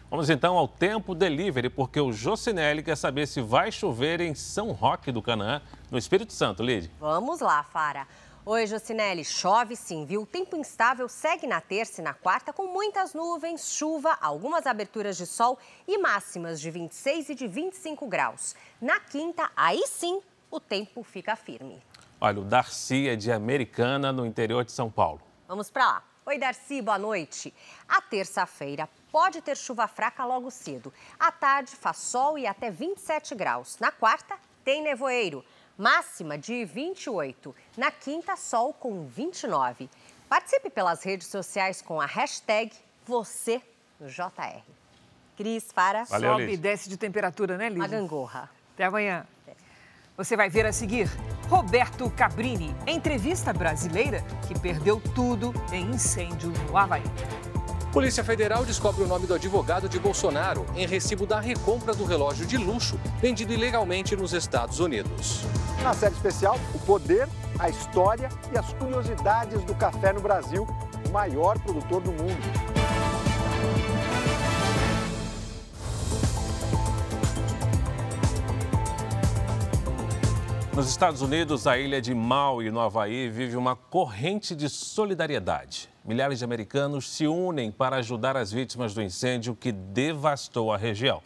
[0.09, 4.71] Vamos então ao tempo delivery, porque o Jocinelli quer saber se vai chover em São
[4.71, 5.61] Roque do Canaã,
[5.91, 6.89] no Espírito Santo, Lid.
[6.99, 8.07] Vamos lá, Fara.
[8.51, 9.23] Oi, Jocinelli.
[9.23, 10.25] Chove sim, viu?
[10.25, 15.27] Tempo instável segue na terça e na quarta com muitas nuvens, chuva, algumas aberturas de
[15.27, 18.55] sol e máximas de 26 e de 25 graus.
[18.81, 21.79] Na quinta, aí sim, o tempo fica firme.
[22.19, 25.21] Olha, o Darcy é de Americana, no interior de São Paulo.
[25.47, 26.03] Vamos para lá.
[26.25, 27.53] Oi, Darcy, boa noite.
[27.87, 30.91] A terça-feira pode ter chuva fraca logo cedo.
[31.19, 33.77] À tarde faz sol e até 27 graus.
[33.79, 35.45] Na quarta, tem nevoeiro
[35.79, 37.55] máxima de 28.
[37.77, 39.89] Na quinta, sol com 29.
[40.27, 42.71] Participe pelas redes sociais com a hashtag
[43.05, 43.61] você
[43.99, 44.61] no JR.
[45.37, 46.03] Cris, para.
[46.03, 47.81] Valeu, Sobe e desce de temperatura, né, Liz?
[47.81, 48.51] A gangorra.
[48.73, 49.25] Até amanhã.
[50.17, 51.09] Você vai ver a seguir
[51.47, 57.03] Roberto Cabrini, entrevista brasileira que perdeu tudo em incêndio no Havaí.
[57.91, 62.45] Polícia Federal descobre o nome do advogado de Bolsonaro em recibo da recompra do relógio
[62.45, 65.41] de luxo vendido ilegalmente nos Estados Unidos.
[65.81, 70.67] Na série especial, o poder, a história e as curiosidades do café no Brasil,
[71.07, 72.79] o maior produtor do mundo.
[80.75, 85.89] Nos Estados Unidos, a ilha de Maui, no Havaí, vive uma corrente de solidariedade.
[86.09, 91.21] Milhares de americanos se unem para ajudar as vítimas do incêndio que devastou a região.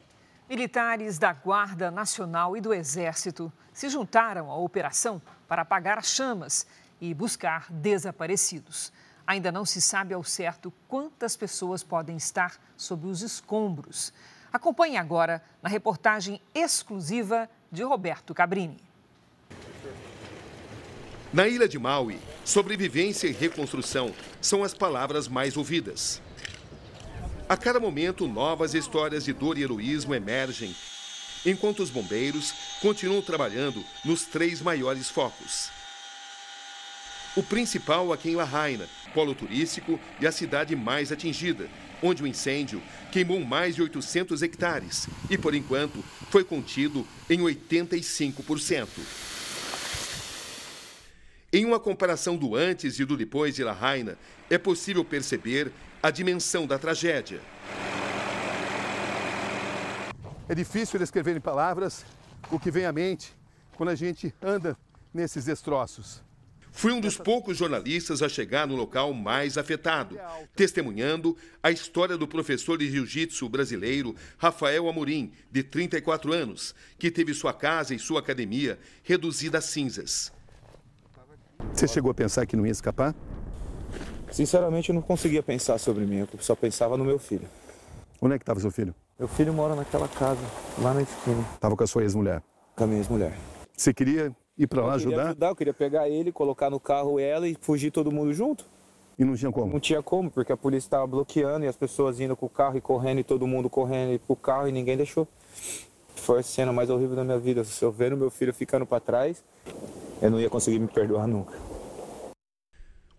[0.50, 6.68] Militares da Guarda Nacional e do Exército se juntaram à operação para apagar as chamas
[7.00, 8.92] e buscar desaparecidos.
[9.26, 14.12] Ainda não se sabe ao certo quantas pessoas podem estar sob os escombros.
[14.52, 18.84] Acompanhe agora na reportagem exclusiva de Roberto Cabrini.
[21.34, 26.22] Na ilha de Maui, sobrevivência e reconstrução são as palavras mais ouvidas.
[27.50, 30.76] A cada momento, novas histórias de dor e heroísmo emergem,
[31.44, 35.72] enquanto os bombeiros continuam trabalhando nos três maiores focos.
[37.36, 41.68] O principal aqui em Lahaina, polo turístico e a cidade mais atingida,
[42.04, 42.80] onde o incêndio
[43.12, 48.88] queimou mais de 800 hectares e, por enquanto, foi contido em 85%.
[51.56, 54.18] Em uma comparação do antes e do depois de Lahaina,
[54.50, 57.40] é possível perceber a dimensão da tragédia.
[60.50, 62.04] É difícil descrever em palavras
[62.50, 63.36] o que vem à mente
[63.76, 64.76] quando a gente anda
[65.14, 66.24] nesses destroços.
[66.72, 70.20] Fui um dos poucos jornalistas a chegar no local mais afetado,
[70.56, 77.32] testemunhando a história do professor de jiu-jitsu brasileiro Rafael Amorim, de 34 anos, que teve
[77.32, 80.34] sua casa e sua academia reduzida a cinzas.
[81.74, 83.16] Você chegou a pensar que não ia escapar?
[84.32, 87.48] Sinceramente, eu não conseguia pensar sobre mim, eu só pensava no meu filho.
[88.22, 88.96] Onde é que estava seu filho?
[89.20, 90.42] Meu filho mora naquela casa,
[90.80, 91.44] lá na esquina.
[91.60, 92.42] Tava com a sua ex-mulher?
[92.76, 93.38] Com a minha ex-mulher.
[93.76, 95.30] Você queria ir para lá eu queria ajudar?
[95.30, 95.50] ajudar?
[95.50, 98.66] Eu queria pegar ele, colocar no carro ela e fugir todo mundo junto.
[99.18, 99.74] E não tinha como?
[99.74, 102.78] Não tinha como, porque a polícia estava bloqueando e as pessoas indo com o carro
[102.78, 105.28] e correndo e todo mundo correndo pro carro e ninguém deixou.
[106.16, 107.64] Foi a cena mais horrível da minha vida.
[107.64, 109.44] Se eu vendo meu filho ficando para trás,
[110.22, 111.54] eu não ia conseguir me perdoar nunca.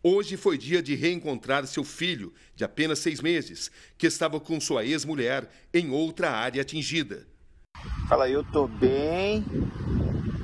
[0.02, 4.84] Hoje foi dia de reencontrar seu filho, de apenas seis meses, que estava com sua
[4.84, 7.26] ex-mulher em outra área atingida.
[8.06, 9.42] Fala, eu tô bem,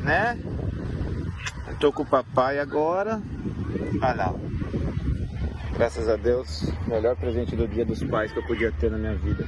[0.03, 0.39] né?
[1.69, 3.23] Eu tô com o papai agora.
[4.01, 4.41] Ah, não.
[5.75, 9.15] Graças a Deus, melhor presente do dia dos pais que eu podia ter na minha
[9.15, 9.47] vida.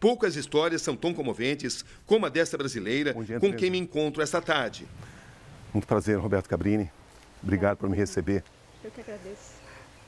[0.00, 4.88] Poucas histórias são tão comoventes como a desta brasileira com quem me encontro esta tarde.
[5.74, 6.90] Muito prazer, Roberto Cabrini.
[7.42, 8.42] Obrigado por me receber
[8.82, 9.52] Eu que agradeço.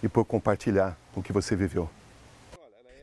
[0.02, 1.90] e por compartilhar o que você viveu.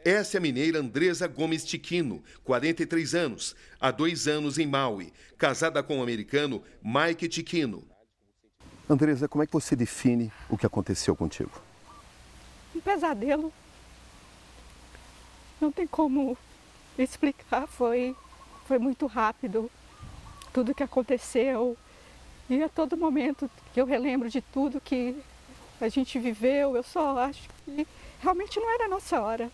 [0.04, 5.84] Essa é a mineira Andresa Gomes Tiquino, 43 anos, há dois anos em Maui, casada
[5.84, 7.84] com o americano Mike Tiquino.
[8.90, 11.52] Andresa, como é que você define o que aconteceu contigo?
[12.76, 13.54] Um pesadelo.
[15.62, 16.36] Não tem como
[17.04, 18.16] explicar, foi,
[18.66, 19.70] foi muito rápido
[20.54, 21.78] tudo que aconteceu.
[22.50, 25.16] E a todo momento que eu relembro de tudo que
[25.80, 27.88] a gente viveu, eu só acho que
[28.20, 29.52] realmente não era a nossa hora.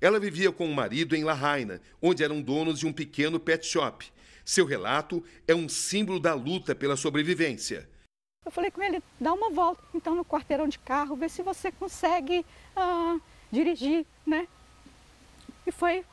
[0.00, 4.12] Ela vivia com o marido em Lahaina, onde eram donos de um pequeno pet shop.
[4.44, 7.88] Seu relato é um símbolo da luta pela sobrevivência.
[8.44, 11.70] Eu falei com ele, dá uma volta então no quarteirão de carro, vê se você
[11.70, 13.18] consegue ah,
[13.50, 14.48] dirigir, né?
[15.66, 16.04] E foi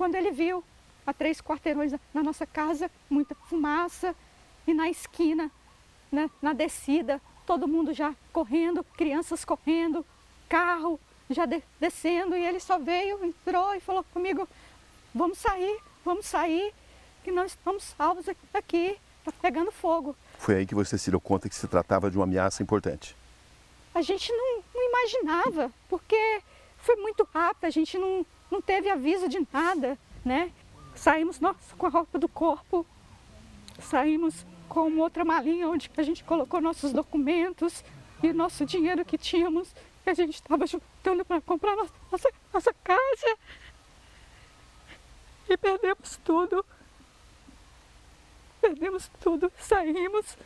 [0.00, 0.64] quando ele viu
[1.06, 4.16] a três quarteirões na nossa casa, muita fumaça,
[4.66, 5.50] e na esquina,
[6.10, 10.02] né, na descida, todo mundo já correndo, crianças correndo,
[10.48, 14.48] carro já de descendo, e ele só veio, entrou e falou comigo,
[15.14, 16.72] vamos sair, vamos sair,
[17.22, 20.16] que nós estamos salvos aqui, está pegando fogo.
[20.38, 23.14] Foi aí que você se deu conta que se tratava de uma ameaça importante.
[23.94, 26.40] A gente não, não imaginava, porque
[26.78, 30.52] foi muito rápido, a gente não, não teve aviso de nada, né?
[30.94, 32.84] Saímos nossa, com a roupa do corpo,
[33.78, 37.84] saímos com outra malinha onde a gente colocou nossos documentos
[38.22, 43.36] e nosso dinheiro que tínhamos, que a gente estava juntando para comprar nossa, nossa, casa.
[45.48, 46.64] E perdemos tudo.
[48.60, 50.36] Perdemos tudo, saímos.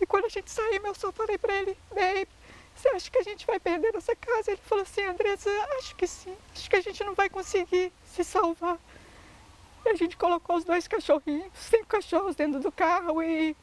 [0.00, 2.28] E quando a gente saiu, eu só falei para ele, babe,
[2.78, 4.52] você acha que a gente vai perder nossa casa?
[4.52, 6.36] Ele falou assim, Andressa, acho que sim.
[6.54, 8.78] Acho que a gente não vai conseguir se salvar.
[9.84, 13.56] E a gente colocou os dois cachorrinhos, cinco cachorros dentro do carro e,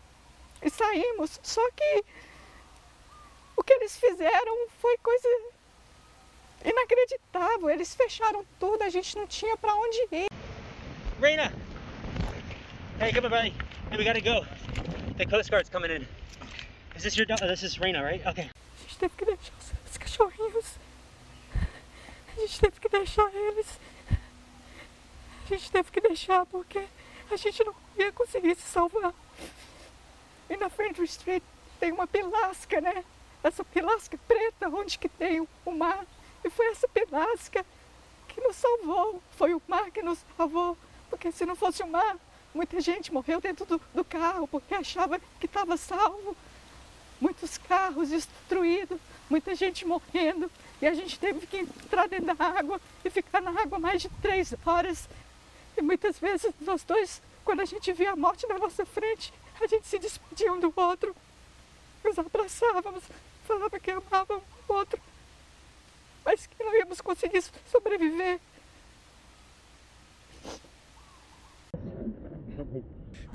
[0.61, 1.39] e saímos.
[1.41, 2.03] Só que
[3.55, 5.27] o que eles fizeram foi coisa
[6.65, 7.69] inacreditável.
[7.69, 10.27] Eles fecharam tudo, a gente não tinha para onde ir.
[11.21, 11.53] Raina!
[12.99, 13.53] Hey, come on, buddy.
[13.91, 14.45] Hey, we gotta go.
[15.17, 16.07] The Coast Guard's coming in.
[16.95, 17.27] Is this your?
[17.29, 18.25] Oh, this is Raina, right?
[18.25, 18.49] Okay.
[18.95, 20.65] Gente teve que deixar os, os cachorrinhos.
[22.37, 23.67] A gente teve que deixar eles.
[25.43, 26.87] A gente teve que deixar porque
[27.29, 29.13] a gente não ia conseguir se salvar.
[30.49, 31.43] E na frente do street
[31.77, 33.03] tem uma pilasca, né?
[33.43, 36.05] Essa pilasca preta, onde que tem o mar.
[36.45, 37.65] E foi essa pilasca
[38.29, 39.21] que nos salvou.
[39.31, 40.77] Foi o mar que nos salvou.
[41.09, 42.15] Porque se não fosse o mar,
[42.53, 46.35] muita gente morreu dentro do, do carro porque achava que estava salvo.
[47.25, 50.47] Muitos carros destruídos, muita gente morrendo.
[50.79, 54.09] E a gente teve que entrar dentro da água e ficar na água mais de
[54.21, 55.09] três horas.
[55.75, 59.65] E muitas vezes nós dois, quando a gente via a morte na nossa frente, a
[59.65, 61.15] gente se despedia um do outro.
[62.03, 63.03] Nos abraçávamos,
[63.47, 65.01] falava que amava um o outro,
[66.23, 68.39] mas que não íamos conseguir sobreviver.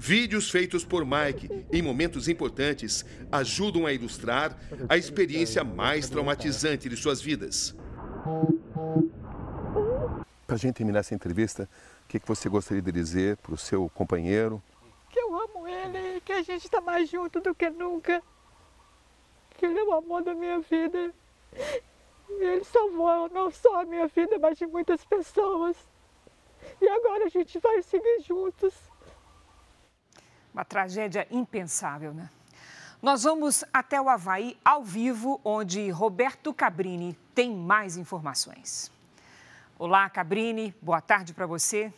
[0.03, 4.57] Vídeos feitos por Mike em momentos importantes ajudam a ilustrar
[4.89, 7.77] a experiência mais traumatizante de suas vidas.
[10.47, 11.69] Para a gente terminar essa entrevista,
[12.05, 14.63] o que, você gostaria de dizer para o seu companheiro?
[15.11, 18.23] Que eu amo ele e que a gente está mais junto do que nunca.
[19.51, 21.13] Que ele é o amor da minha vida.
[22.27, 25.77] E ele salvou não só a minha vida, mas de muitas pessoas.
[26.81, 28.73] E agora a gente vai seguir juntos.
[30.53, 32.29] Uma tragédia impensável, né?
[33.01, 38.93] Nós vamos até o Havaí ao vivo, onde Roberto Cabrini tem mais informações.
[39.79, 41.91] Olá, Cabrini, boa tarde para você.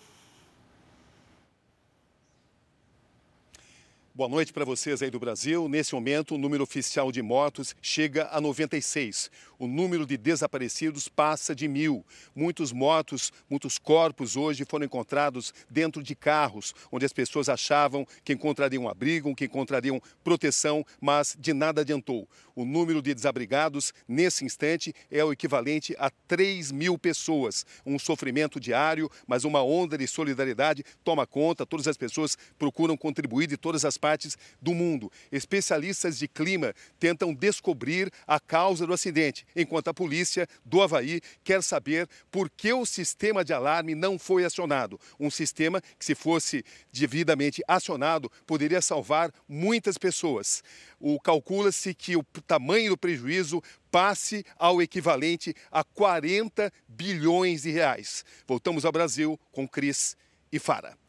[4.15, 5.67] Boa noite para vocês aí do Brasil.
[5.71, 9.31] Nesse momento, o número oficial de mortos chega a 96.
[9.59, 12.05] O número de desaparecidos passa de mil.
[12.37, 18.35] Muitos mortos, muitos corpos hoje foram encontrados dentro de carros, onde as pessoas achavam que
[18.35, 22.29] encontrariam abrigo, que encontrariam proteção, mas de nada adiantou.
[22.55, 27.65] O número de desabrigados, nesse instante, é o equivalente a 3 mil pessoas.
[27.87, 31.65] Um sofrimento diário, mas uma onda de solidariedade toma conta.
[31.65, 35.11] Todas as pessoas procuram contribuir de todas as partes do mundo.
[35.31, 41.63] Especialistas de clima tentam descobrir a causa do acidente, enquanto a polícia do Havaí quer
[41.63, 44.99] saber por que o sistema de alarme não foi acionado.
[45.21, 50.65] Um sistema que, se fosse devidamente acionado, poderia salvar muitas pessoas.
[50.99, 58.25] O calcula-se que o tamanho do prejuízo passe ao equivalente a 40 bilhões de reais.
[58.49, 60.17] Voltamos ao Brasil com Cris
[60.51, 61.02] e Fara.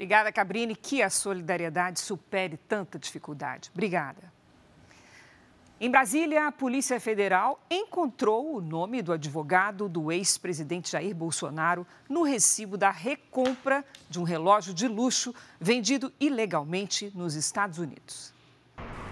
[0.00, 0.74] Obrigada, Cabrini.
[0.74, 3.70] Que a solidariedade supere tanta dificuldade.
[3.74, 4.32] Obrigada.
[5.78, 12.22] Em Brasília, a Polícia Federal encontrou o nome do advogado do ex-presidente Jair Bolsonaro no
[12.22, 18.32] recibo da recompra de um relógio de luxo vendido ilegalmente nos Estados Unidos.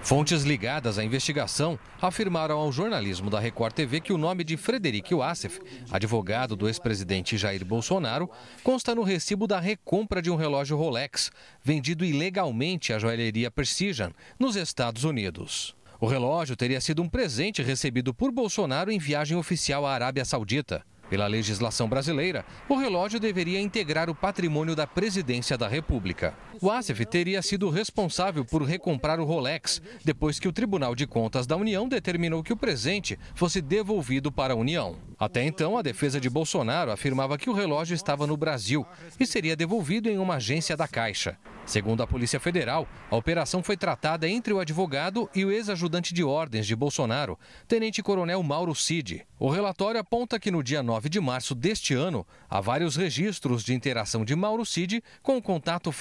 [0.00, 5.14] Fontes ligadas à investigação afirmaram ao jornalismo da Record TV que o nome de Frederic
[5.14, 8.30] Wassef, advogado do ex-presidente Jair Bolsonaro,
[8.62, 11.30] consta no recibo da recompra de um relógio Rolex,
[11.62, 15.76] vendido ilegalmente à joalheria Precision, nos Estados Unidos.
[16.00, 20.84] O relógio teria sido um presente recebido por Bolsonaro em viagem oficial à Arábia Saudita.
[21.10, 26.34] Pela legislação brasileira, o relógio deveria integrar o patrimônio da presidência da República.
[26.60, 31.46] O Asif teria sido responsável por recomprar o Rolex, depois que o Tribunal de Contas
[31.46, 34.96] da União determinou que o presente fosse devolvido para a União.
[35.16, 38.84] Até então, a defesa de Bolsonaro afirmava que o relógio estava no Brasil
[39.20, 41.36] e seria devolvido em uma agência da Caixa.
[41.68, 46.24] Segundo a Polícia Federal, a operação foi tratada entre o advogado e o ex-ajudante de
[46.24, 49.26] ordens de Bolsonaro, tenente-coronel Mauro Cid.
[49.38, 53.74] O relatório aponta que no dia 9 de março deste ano, há vários registros de
[53.74, 55.92] interação de Mauro Cid com o contato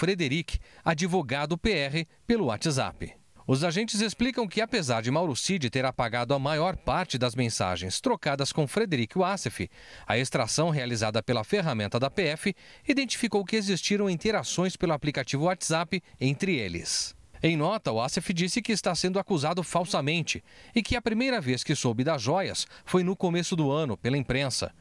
[0.47, 3.13] Frederic, advogado PR, pelo WhatsApp.
[3.45, 8.01] Os agentes explicam que, apesar de Mauro Cid ter apagado a maior parte das mensagens
[8.01, 9.69] trocadas com Frederic Wassef,
[10.05, 12.53] a extração realizada pela ferramenta da PF
[12.87, 17.15] identificou que existiram interações pelo aplicativo WhatsApp entre eles.
[17.41, 20.43] Em nota, o Assef disse que está sendo acusado falsamente
[20.75, 24.17] e que a primeira vez que soube das joias foi no começo do ano, pela
[24.17, 24.73] imprensa.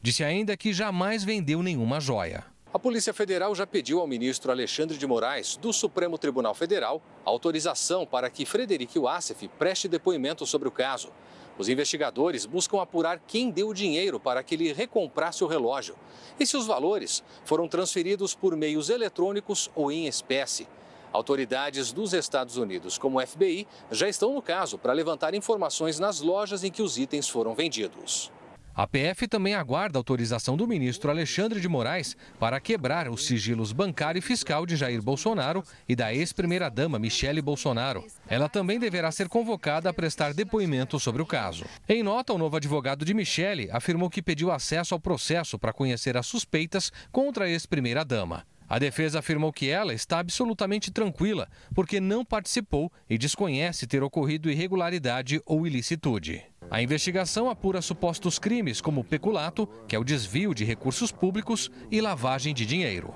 [0.00, 2.44] Disse ainda que jamais vendeu nenhuma joia.
[2.74, 8.06] A Polícia Federal já pediu ao ministro Alexandre de Moraes, do Supremo Tribunal Federal, autorização
[8.06, 11.10] para que Frederic Wassef preste depoimento sobre o caso.
[11.58, 15.96] Os investigadores buscam apurar quem deu o dinheiro para que ele recomprasse o relógio
[16.40, 20.66] e se os valores foram transferidos por meios eletrônicos ou em espécie.
[21.12, 26.22] Autoridades dos Estados Unidos, como o FBI, já estão no caso para levantar informações nas
[26.22, 28.32] lojas em que os itens foram vendidos.
[28.74, 34.18] A PF também aguarda autorização do ministro Alexandre de Moraes para quebrar os sigilos bancário
[34.18, 38.02] e fiscal de Jair Bolsonaro e da ex-primeira-dama Michele Bolsonaro.
[38.26, 41.66] Ela também deverá ser convocada a prestar depoimento sobre o caso.
[41.86, 46.16] Em nota, o novo advogado de Michele afirmou que pediu acesso ao processo para conhecer
[46.16, 48.46] as suspeitas contra a ex-primeira-dama.
[48.66, 54.50] A defesa afirmou que ela está absolutamente tranquila, porque não participou e desconhece ter ocorrido
[54.50, 56.51] irregularidade ou ilicitude.
[56.72, 62.00] A investigação apura supostos crimes como peculato, que é o desvio de recursos públicos, e
[62.00, 63.12] lavagem de dinheiro.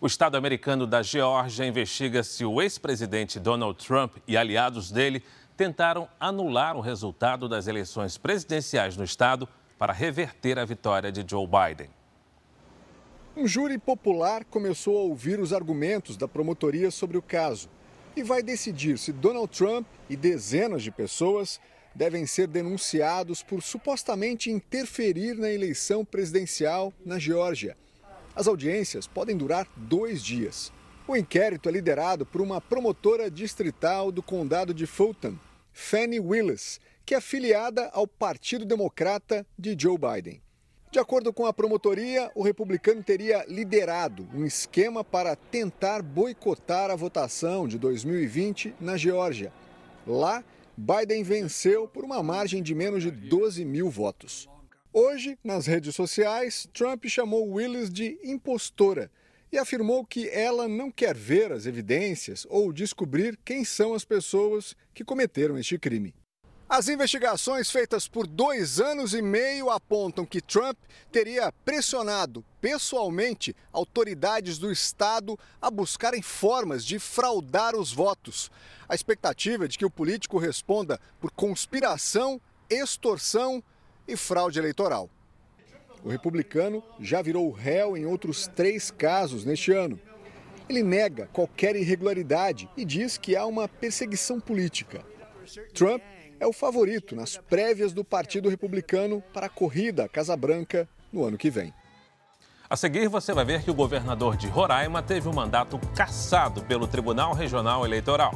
[0.00, 5.22] O Estado americano da Geórgia investiga se o ex-presidente Donald Trump e aliados dele
[5.58, 9.46] tentaram anular o resultado das eleições presidenciais no estado
[9.78, 11.90] para reverter a vitória de Joe Biden.
[13.36, 17.68] Um júri popular começou a ouvir os argumentos da promotoria sobre o caso
[18.16, 21.60] e vai decidir se Donald Trump e dezenas de pessoas
[21.94, 27.76] devem ser denunciados por supostamente interferir na eleição presidencial na Geórgia.
[28.34, 30.72] As audiências podem durar dois dias.
[31.06, 35.36] O inquérito é liderado por uma promotora distrital do condado de Fulton,
[35.72, 40.42] Fannie Willis, que é afiliada ao Partido Democrata de Joe Biden.
[40.90, 46.96] De acordo com a promotoria, o republicano teria liderado um esquema para tentar boicotar a
[46.96, 49.52] votação de 2020 na Geórgia.
[50.06, 50.42] Lá,
[50.80, 54.48] Biden venceu por uma margem de menos de 12 mil votos.
[54.92, 59.10] Hoje, nas redes sociais, Trump chamou Willis de impostora
[59.50, 64.76] e afirmou que ela não quer ver as evidências ou descobrir quem são as pessoas
[64.94, 66.14] que cometeram este crime.
[66.68, 70.76] As investigações feitas por dois anos e meio apontam que Trump
[71.10, 78.50] teria pressionado pessoalmente autoridades do Estado a buscarem formas de fraudar os votos.
[78.86, 82.38] A expectativa é de que o político responda por conspiração,
[82.68, 83.64] extorsão
[84.06, 85.08] e fraude eleitoral.
[86.04, 89.98] O republicano já virou réu em outros três casos neste ano.
[90.68, 95.02] Ele nega qualquer irregularidade e diz que há uma perseguição política.
[95.72, 96.02] Trump
[96.40, 101.24] é o favorito nas prévias do Partido Republicano para a corrida à Casa Branca no
[101.24, 101.72] ano que vem.
[102.70, 106.86] A seguir, você vai ver que o governador de Roraima teve um mandato cassado pelo
[106.86, 108.32] Tribunal Regional Eleitoral.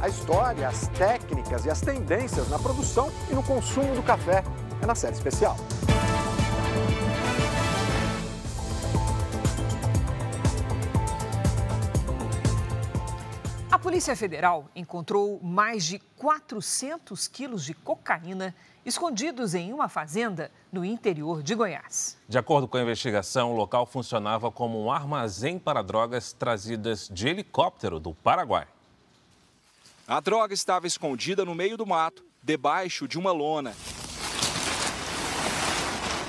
[0.00, 4.42] A história, as técnicas e as tendências na produção e no consumo do café
[4.80, 5.56] é na série especial.
[13.78, 18.52] A Polícia Federal encontrou mais de 400 quilos de cocaína
[18.84, 22.18] escondidos em uma fazenda no interior de Goiás.
[22.28, 27.28] De acordo com a investigação, o local funcionava como um armazém para drogas trazidas de
[27.28, 28.66] helicóptero do Paraguai.
[30.08, 33.76] A droga estava escondida no meio do mato, debaixo de uma lona.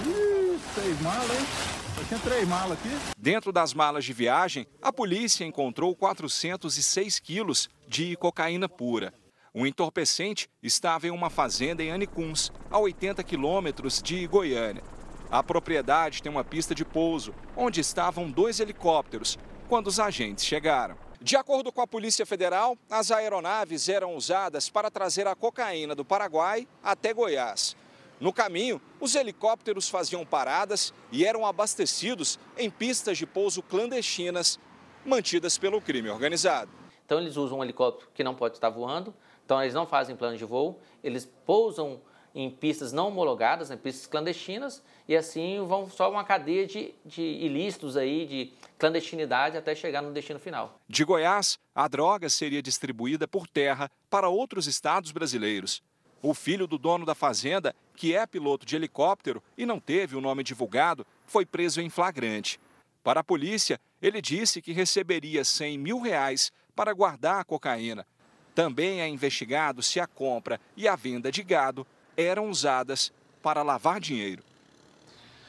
[0.05, 1.78] Ih, seis malas, hein?
[2.23, 2.89] Três malas aqui.
[3.17, 9.13] Dentro das malas de viagem, a polícia encontrou 406 quilos de cocaína pura.
[9.53, 14.83] O entorpecente estava em uma fazenda em Anicuns, a 80 quilômetros de Goiânia.
[15.31, 19.37] A propriedade tem uma pista de pouso, onde estavam dois helicópteros,
[19.67, 20.97] quando os agentes chegaram.
[21.21, 26.05] De acordo com a Polícia Federal, as aeronaves eram usadas para trazer a cocaína do
[26.05, 27.75] Paraguai até Goiás.
[28.19, 34.59] No caminho, os helicópteros faziam paradas e eram abastecidos em pistas de pouso clandestinas
[35.05, 36.69] mantidas pelo crime organizado.
[37.05, 39.13] Então eles usam um helicóptero que não pode estar voando,
[39.45, 42.01] então eles não fazem plano de voo, eles pousam
[42.35, 47.21] em pistas não homologadas, em pistas clandestinas, e assim vão só uma cadeia de, de
[47.21, 50.79] ilícitos aí, de clandestinidade até chegar no destino final.
[50.87, 55.81] De Goiás, a droga seria distribuída por terra para outros estados brasileiros.
[56.21, 60.21] O filho do dono da fazenda, que é piloto de helicóptero e não teve o
[60.21, 62.59] nome divulgado, foi preso em flagrante.
[63.03, 68.05] Para a polícia, ele disse que receberia 100 mil reais para guardar a cocaína.
[68.53, 74.01] Também é investigado se a compra e a venda de gado eram usadas para lavar
[74.01, 74.43] dinheiro.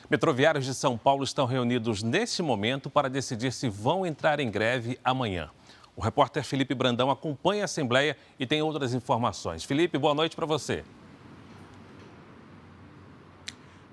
[0.08, 4.98] Metroviários de São Paulo estão reunidos nesse momento para decidir se vão entrar em greve
[5.04, 5.50] amanhã.
[5.97, 9.64] O repórter Felipe Brandão acompanha a Assembleia e tem outras informações.
[9.64, 10.84] Felipe, boa noite para você.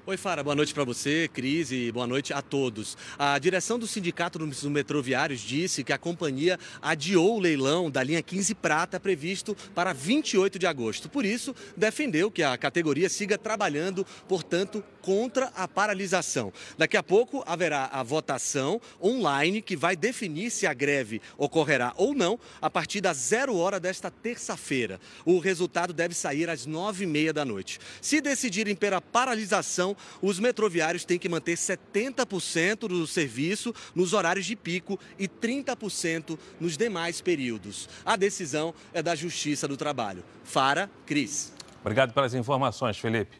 [0.09, 2.97] Oi, Fara, boa noite para você, Cris, e boa noite a todos.
[3.19, 8.23] A direção do Sindicato dos Metroviários disse que a companhia adiou o leilão da linha
[8.23, 11.09] 15 Prata previsto para 28 de agosto.
[11.09, 16.53] Por isso, defendeu que a categoria siga trabalhando, portanto, contra a paralisação.
[16.77, 22.13] Daqui a pouco haverá a votação online que vai definir se a greve ocorrerá ou
[22.13, 25.01] não a partir das zero hora desta terça-feira.
[25.25, 27.77] O resultado deve sair às nove e meia da noite.
[28.01, 34.55] Se decidirem pela paralisação, os metroviários têm que manter 70% do serviço nos horários de
[34.55, 37.89] pico e 30% nos demais períodos.
[38.05, 40.23] A decisão é da Justiça do Trabalho.
[40.43, 41.53] Fara, Cris.
[41.81, 43.37] Obrigado pelas informações, Felipe.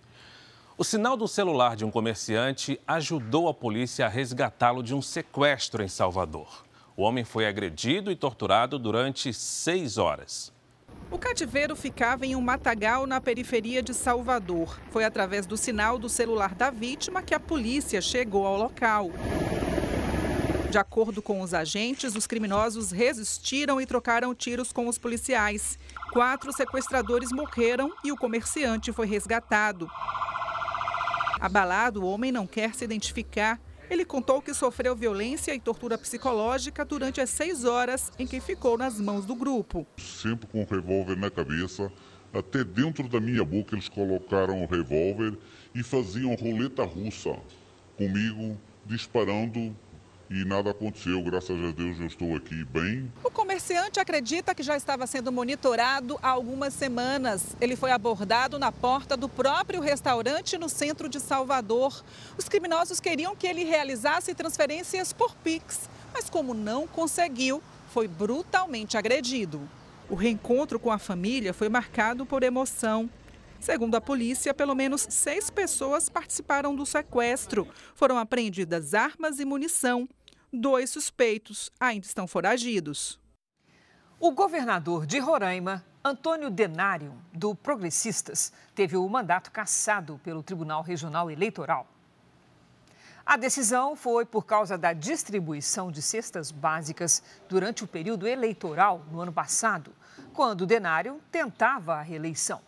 [0.77, 5.83] O sinal do celular de um comerciante ajudou a polícia a resgatá-lo de um sequestro
[5.83, 6.65] em Salvador.
[6.95, 10.53] O homem foi agredido e torturado durante seis horas.
[11.09, 14.77] O cativeiro ficava em um matagal na periferia de Salvador.
[14.91, 19.11] Foi através do sinal do celular da vítima que a polícia chegou ao local.
[20.69, 25.79] De acordo com os agentes, os criminosos resistiram e trocaram tiros com os policiais.
[26.11, 29.89] Quatro sequestradores morreram e o comerciante foi resgatado.
[31.39, 33.61] Abalado, o homem não quer se identificar.
[33.89, 38.77] Ele contou que sofreu violência e tortura psicológica durante as seis horas em que ficou
[38.77, 39.87] nas mãos do grupo.
[39.97, 41.91] Sempre com o revólver na cabeça,
[42.33, 45.37] até dentro da minha boca eles colocaram o revólver
[45.73, 47.37] e faziam roleta russa
[47.97, 49.75] comigo, disparando
[50.29, 51.21] e nada aconteceu.
[51.23, 53.11] Graças a Deus eu estou aqui bem.
[53.23, 57.55] O comerciante acredita que já estava sendo monitorado há algumas semanas.
[57.61, 62.03] Ele foi abordado na porta do próprio restaurante no centro de Salvador.
[62.37, 68.97] Os criminosos queriam que ele realizasse transferências por Pix, mas como não conseguiu, foi brutalmente
[68.97, 69.61] agredido.
[70.09, 73.09] O reencontro com a família foi marcado por emoção.
[73.59, 77.67] Segundo a polícia, pelo menos seis pessoas participaram do sequestro.
[77.95, 80.07] Foram apreendidas armas e munição.
[80.51, 83.19] Dois suspeitos ainda estão foragidos.
[84.17, 91.29] O governador de Roraima, Antônio Denário, do Progressistas, teve o mandato cassado pelo Tribunal Regional
[91.29, 91.85] Eleitoral.
[93.25, 99.19] A decisão foi por causa da distribuição de cestas básicas durante o período eleitoral no
[99.19, 99.91] ano passado,
[100.33, 102.61] quando Denário tentava a reeleição.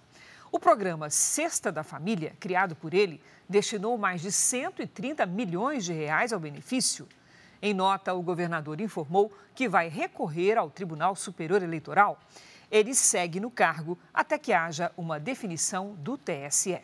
[0.51, 6.34] O programa Cesta da Família, criado por ele, destinou mais de 130 milhões de reais
[6.34, 7.07] ao benefício.
[7.62, 12.18] Em nota, o governador informou que vai recorrer ao Tribunal Superior Eleitoral.
[12.72, 16.80] Ele segue no cargo até que haja uma definição do TSE.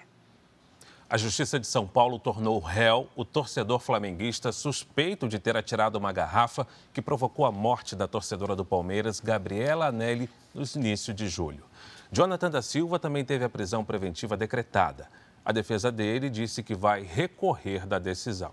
[1.08, 6.12] A Justiça de São Paulo tornou réu o torcedor flamenguista suspeito de ter atirado uma
[6.12, 11.64] garrafa que provocou a morte da torcedora do Palmeiras, Gabriela Anelli, no início de julho.
[12.12, 15.08] Jonathan da Silva também teve a prisão preventiva decretada.
[15.46, 18.52] A defesa dele disse que vai recorrer da decisão.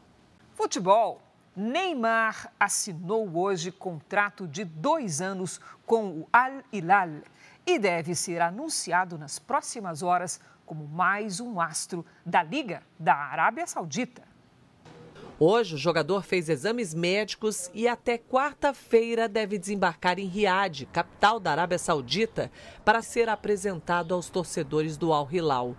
[0.54, 1.22] Futebol.
[1.54, 7.10] Neymar assinou hoje contrato de dois anos com o Al Hilal
[7.66, 13.66] e deve ser anunciado nas próximas horas como mais um astro da Liga da Arábia
[13.66, 14.22] Saudita.
[15.38, 21.50] Hoje, o jogador fez exames médicos e até quarta-feira deve desembarcar em Riad, capital da
[21.50, 22.50] Arábia Saudita,
[22.82, 25.76] para ser apresentado aos torcedores do Al Hilal.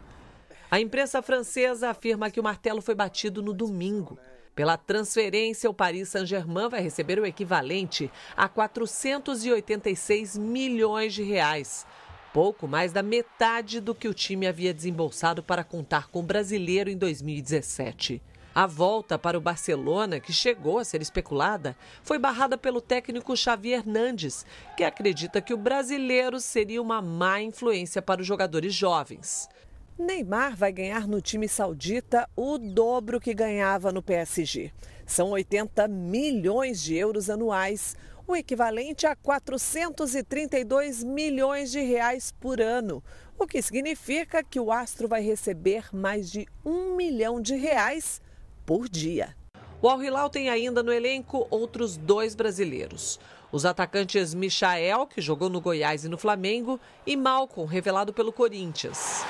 [0.69, 4.19] A imprensa francesa afirma que o martelo foi batido no domingo.
[4.55, 11.87] Pela transferência, o Paris Saint-Germain vai receber o equivalente a 486 milhões de reais.
[12.31, 16.89] Pouco mais da metade do que o time havia desembolsado para contar com o brasileiro
[16.89, 18.21] em 2017.
[18.53, 23.71] A volta para o Barcelona, que chegou a ser especulada, foi barrada pelo técnico Xavi
[23.71, 24.45] Hernandes,
[24.77, 29.49] que acredita que o brasileiro seria uma má influência para os jogadores jovens.
[29.97, 34.71] Neymar vai ganhar no time saudita o dobro que ganhava no PSG.
[35.05, 37.95] São 80 milhões de euros anuais,
[38.27, 43.03] o equivalente a 432 milhões de reais por ano,
[43.37, 48.19] o que significa que o astro vai receber mais de um milhão de reais
[48.65, 49.35] por dia.
[49.79, 53.19] O Al Hilal tem ainda no elenco outros dois brasileiros.
[53.51, 59.23] Os atacantes Michael, que jogou no Goiás e no Flamengo, e Malcom, revelado pelo Corinthians.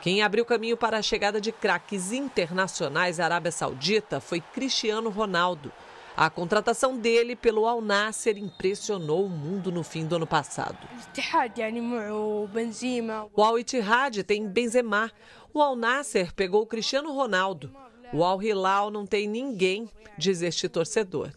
[0.00, 5.70] Quem abriu caminho para a chegada de craques internacionais à Arábia Saudita foi Cristiano Ronaldo.
[6.16, 10.78] A contratação dele pelo Al Nasser impressionou o mundo no fim do ano passado.
[13.34, 15.12] O Al Ittihad tem Benzema.
[15.52, 17.70] O Al Nasser pegou o Cristiano Ronaldo.
[18.12, 21.30] O Al Hilal não tem ninguém, diz este torcedor.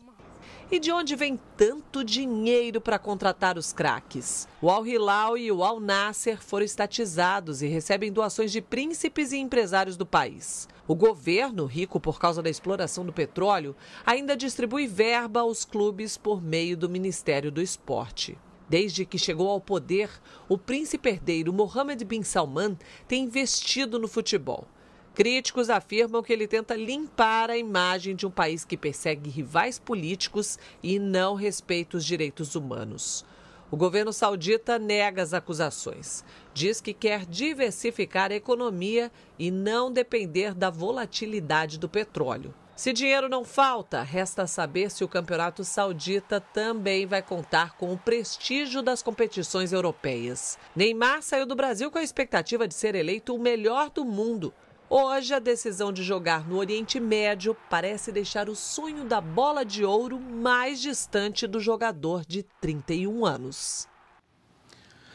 [0.73, 4.47] E de onde vem tanto dinheiro para contratar os craques?
[4.59, 9.37] O Al Hilal e o Al Nasser foram estatizados e recebem doações de príncipes e
[9.37, 10.67] empresários do país.
[10.87, 16.41] O governo, rico por causa da exploração do petróleo, ainda distribui verba aos clubes por
[16.41, 18.35] meio do Ministério do Esporte.
[18.67, 20.09] Desde que chegou ao poder,
[20.49, 22.75] o príncipe herdeiro Mohammed bin Salman
[23.07, 24.67] tem investido no futebol.
[25.15, 30.57] Críticos afirmam que ele tenta limpar a imagem de um país que persegue rivais políticos
[30.81, 33.23] e não respeita os direitos humanos.
[33.69, 36.25] O governo saudita nega as acusações.
[36.51, 42.51] Diz que quer diversificar a economia e não depender da volatilidade do petróleo.
[42.75, 47.97] Se dinheiro não falta, resta saber se o campeonato saudita também vai contar com o
[47.97, 50.57] prestígio das competições europeias.
[50.75, 54.51] Neymar saiu do Brasil com a expectativa de ser eleito o melhor do mundo
[54.95, 59.83] Hoje, a decisão de jogar no Oriente Médio parece deixar o sonho da bola de
[59.83, 63.87] ouro mais distante do jogador de 31 anos.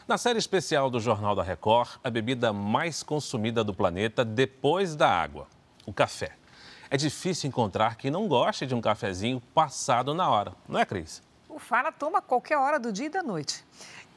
[0.09, 5.09] Na série especial do Jornal da Record, a bebida mais consumida do planeta depois da
[5.09, 5.47] água,
[5.87, 6.33] o café.
[6.91, 11.23] É difícil encontrar quem não goste de um cafezinho passado na hora, não é, Cris?
[11.49, 13.65] O Fara toma qualquer hora do dia e da noite.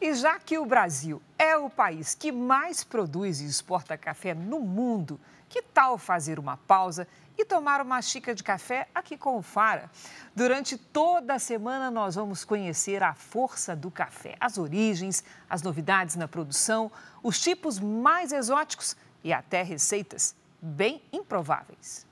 [0.02, 4.60] E já que o Brasil é o país que mais produz e exporta café no
[4.60, 5.20] mundo,
[5.52, 7.06] que tal fazer uma pausa
[7.38, 9.92] e tomar uma xícara de café aqui com o Fara?
[10.34, 16.16] Durante toda a semana, nós vamos conhecer a força do café, as origens, as novidades
[16.16, 16.90] na produção,
[17.22, 18.96] os tipos mais exóticos
[19.26, 22.08] e até receitas bem improváveis.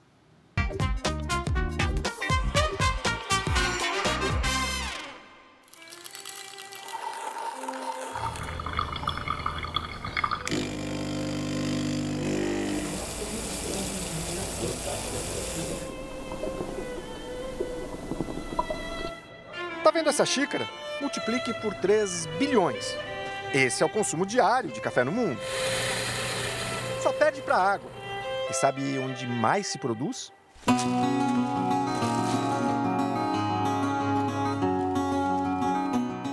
[20.09, 20.67] Vendo essa xícara?
[20.99, 22.97] Multiplique por 3 bilhões.
[23.53, 25.39] Esse é o consumo diário de café no mundo.
[27.03, 27.91] Só perde para água.
[28.49, 30.31] E sabe onde mais se produz?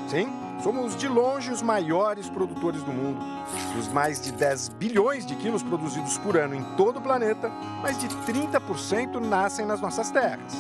[0.08, 3.20] Sim, Somos de longe os maiores produtores do mundo.
[3.74, 7.50] Dos mais de 10 bilhões de quilos produzidos por ano em todo o planeta,
[7.82, 10.54] mais de 30% nascem nas nossas terras.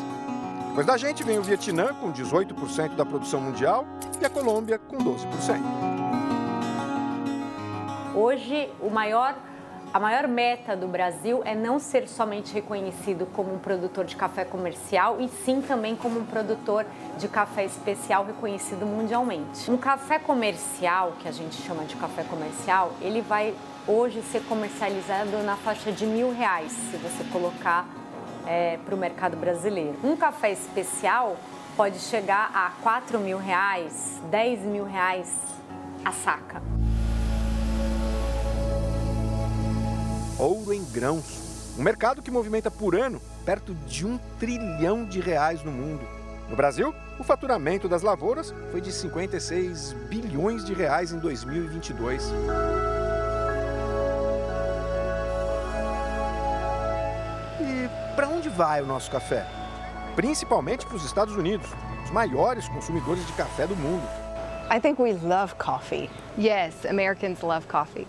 [0.76, 3.86] Depois da gente vem o Vietnã, com 18% da produção mundial,
[4.20, 5.58] e a Colômbia, com 12%.
[8.14, 9.34] Hoje, o maior
[9.94, 14.44] a maior meta do Brasil é não ser somente reconhecido como um produtor de café
[14.44, 16.84] comercial, e sim também como um produtor
[17.16, 19.70] de café especial reconhecido mundialmente.
[19.70, 23.54] Um café comercial, que a gente chama de café comercial, ele vai
[23.88, 27.88] hoje ser comercializado na faixa de mil reais, se você colocar
[28.46, 29.96] é, para o mercado brasileiro.
[30.02, 31.36] Um café especial
[31.76, 35.36] pode chegar a quatro mil reais, dez mil reais
[36.04, 36.62] a saca.
[40.38, 41.74] ouro em grãos.
[41.78, 46.06] Um mercado que movimenta por ano perto de um trilhão de reais no mundo.
[46.48, 52.32] No Brasil, o faturamento das lavouras foi de 56 bilhões de reais em 2022.
[58.56, 59.46] Vai o nosso café?
[60.16, 61.68] Principalmente para os Estados Unidos,
[62.04, 64.08] os maiores consumidores de café do mundo.
[64.74, 66.08] I think we love coffee.
[66.38, 68.06] Yes, Americans love coffee.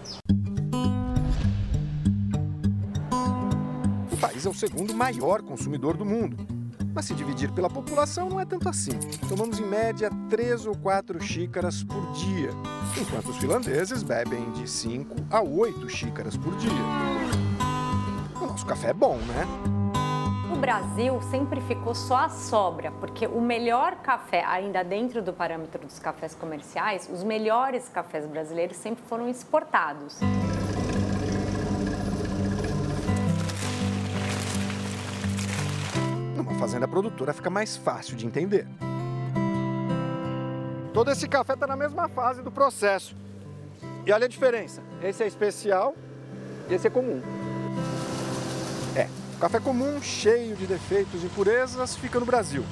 [4.09, 6.37] O país é o segundo maior consumidor do mundo.
[6.95, 8.97] Mas se dividir pela população não é tanto assim.
[9.29, 12.49] Tomamos em média três ou quatro xícaras por dia,
[12.99, 16.71] enquanto os finlandeses bebem de 5 a 8 xícaras por dia.
[18.41, 19.76] O nosso café é bom, né?
[20.51, 25.85] O Brasil sempre ficou só a sobra, porque o melhor café, ainda dentro do parâmetro
[25.85, 30.19] dos cafés comerciais, os melhores cafés brasileiros sempre foram exportados.
[36.57, 38.67] fazenda produtora fica mais fácil de entender.
[40.93, 43.15] Todo esse café está na mesma fase do processo.
[44.05, 44.81] E olha a diferença.
[45.01, 45.95] Esse é especial
[46.69, 47.21] e esse é comum.
[49.37, 52.65] O café comum, cheio de defeitos e impurezas, fica no Brasil.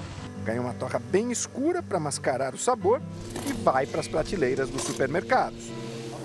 [0.44, 3.00] Ganha uma torra bem escura para mascarar o sabor
[3.48, 5.70] e vai para as prateleiras dos supermercados.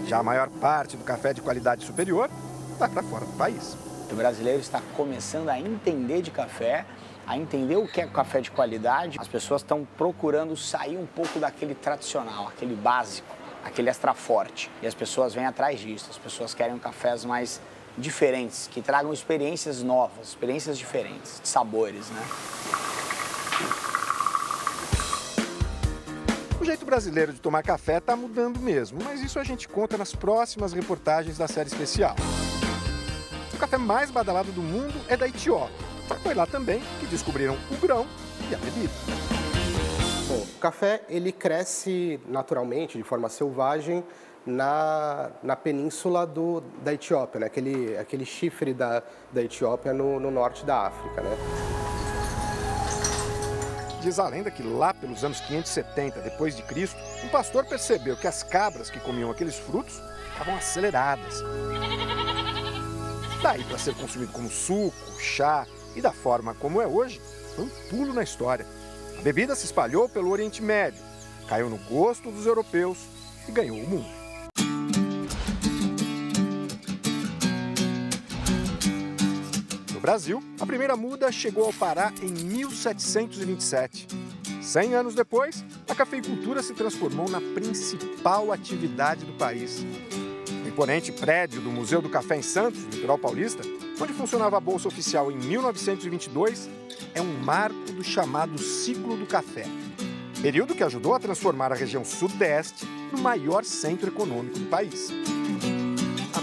[0.07, 2.30] Já a maior parte do café de qualidade superior
[2.78, 3.76] vai para fora do país.
[4.11, 6.86] O brasileiro está começando a entender de café
[7.26, 11.38] a entender o que é café de qualidade, as pessoas estão procurando sair um pouco
[11.38, 13.28] daquele tradicional, aquele básico,
[13.62, 14.70] aquele extra forte.
[14.80, 17.61] E as pessoas vêm atrás disso, as pessoas querem cafés mais
[17.97, 22.26] diferentes, que tragam experiências novas, experiências diferentes, de sabores, né?
[26.61, 30.14] O jeito brasileiro de tomar café está mudando mesmo, mas isso a gente conta nas
[30.14, 32.14] próximas reportagens da série especial.
[33.53, 37.76] O café mais badalado do mundo é da Etiópia foi lá também que descobriram o
[37.76, 38.07] grão
[38.51, 38.93] e a bebida.
[40.28, 44.05] Bom, o café ele cresce naturalmente, de forma selvagem,
[44.47, 47.47] na, na península do, da Etiópia, né?
[47.47, 51.20] aquele, aquele chifre da, da Etiópia no, no norte da África.
[51.20, 51.36] Né?
[54.01, 58.26] Diz a lenda que lá pelos anos 570 depois de Cristo, um pastor percebeu que
[58.26, 60.01] as cabras que comiam aqueles frutos
[60.32, 61.43] estavam aceleradas.
[63.43, 67.20] Daí para ser consumido como suco, chá e da forma como é hoje,
[67.55, 68.66] foi um pulo na história.
[69.18, 71.03] A bebida se espalhou pelo Oriente Médio,
[71.47, 72.99] caiu no gosto dos europeus
[73.47, 74.20] e ganhou o mundo.
[80.01, 84.09] No Brasil, a primeira muda chegou ao Pará em 1727.
[84.62, 89.84] Cem anos depois, a cafeicultura se transformou na principal atividade do país.
[90.64, 93.62] O imponente prédio do Museu do Café em Santos, litoral paulista,
[94.01, 96.70] onde funcionava a Bolsa Oficial em 1922,
[97.14, 99.66] é um marco do chamado ciclo do café.
[100.40, 105.12] Período que ajudou a transformar a região sudeste no maior centro econômico do país.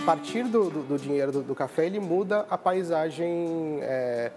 [0.08, 4.32] Partir do, do, do dinheiro do, do, café, ele muda a paisagem é,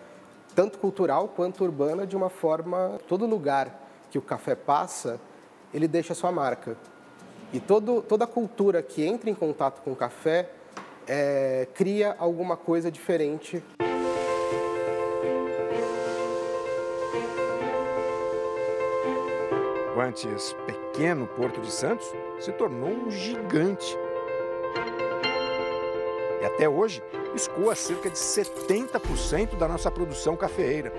[0.53, 2.99] tanto cultural quanto urbana de uma forma.
[3.07, 5.21] Todo lugar que o café passa,
[5.73, 6.77] ele deixa sua marca.
[7.53, 10.51] E todo, toda cultura que entra em contato com o café
[11.07, 13.63] é, cria alguma coisa diferente.
[19.97, 23.97] O antes pequeno Porto de Santos se tornou um gigante.
[26.61, 27.03] Até hoje
[27.35, 30.93] escoa cerca de 70% da nossa produção cafeeira.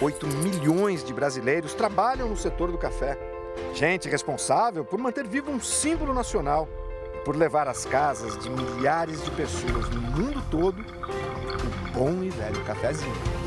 [0.00, 3.18] 8 milhões de brasileiros trabalham no setor do café.
[3.74, 6.66] Gente responsável por manter vivo um símbolo nacional
[7.14, 12.30] e por levar às casas de milhares de pessoas no mundo todo o bom e
[12.30, 13.37] velho cafezinho.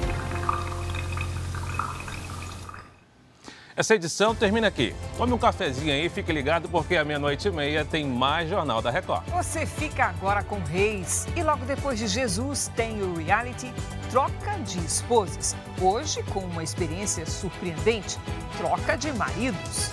[3.76, 4.93] Essa edição termina aqui.
[5.17, 8.91] Tome um cafezinho aí, fique ligado porque à meia-noite e meia tem mais Jornal da
[8.91, 9.24] Record.
[9.30, 13.74] Você fica agora com Reis e logo depois de Jesus tem o reality
[14.09, 15.55] Troca de Esposas.
[15.82, 18.19] Hoje, com uma experiência surpreendente,
[18.57, 19.91] troca de maridos.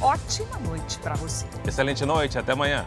[0.00, 1.46] Ótima noite para você.
[1.66, 2.86] Excelente noite, até amanhã.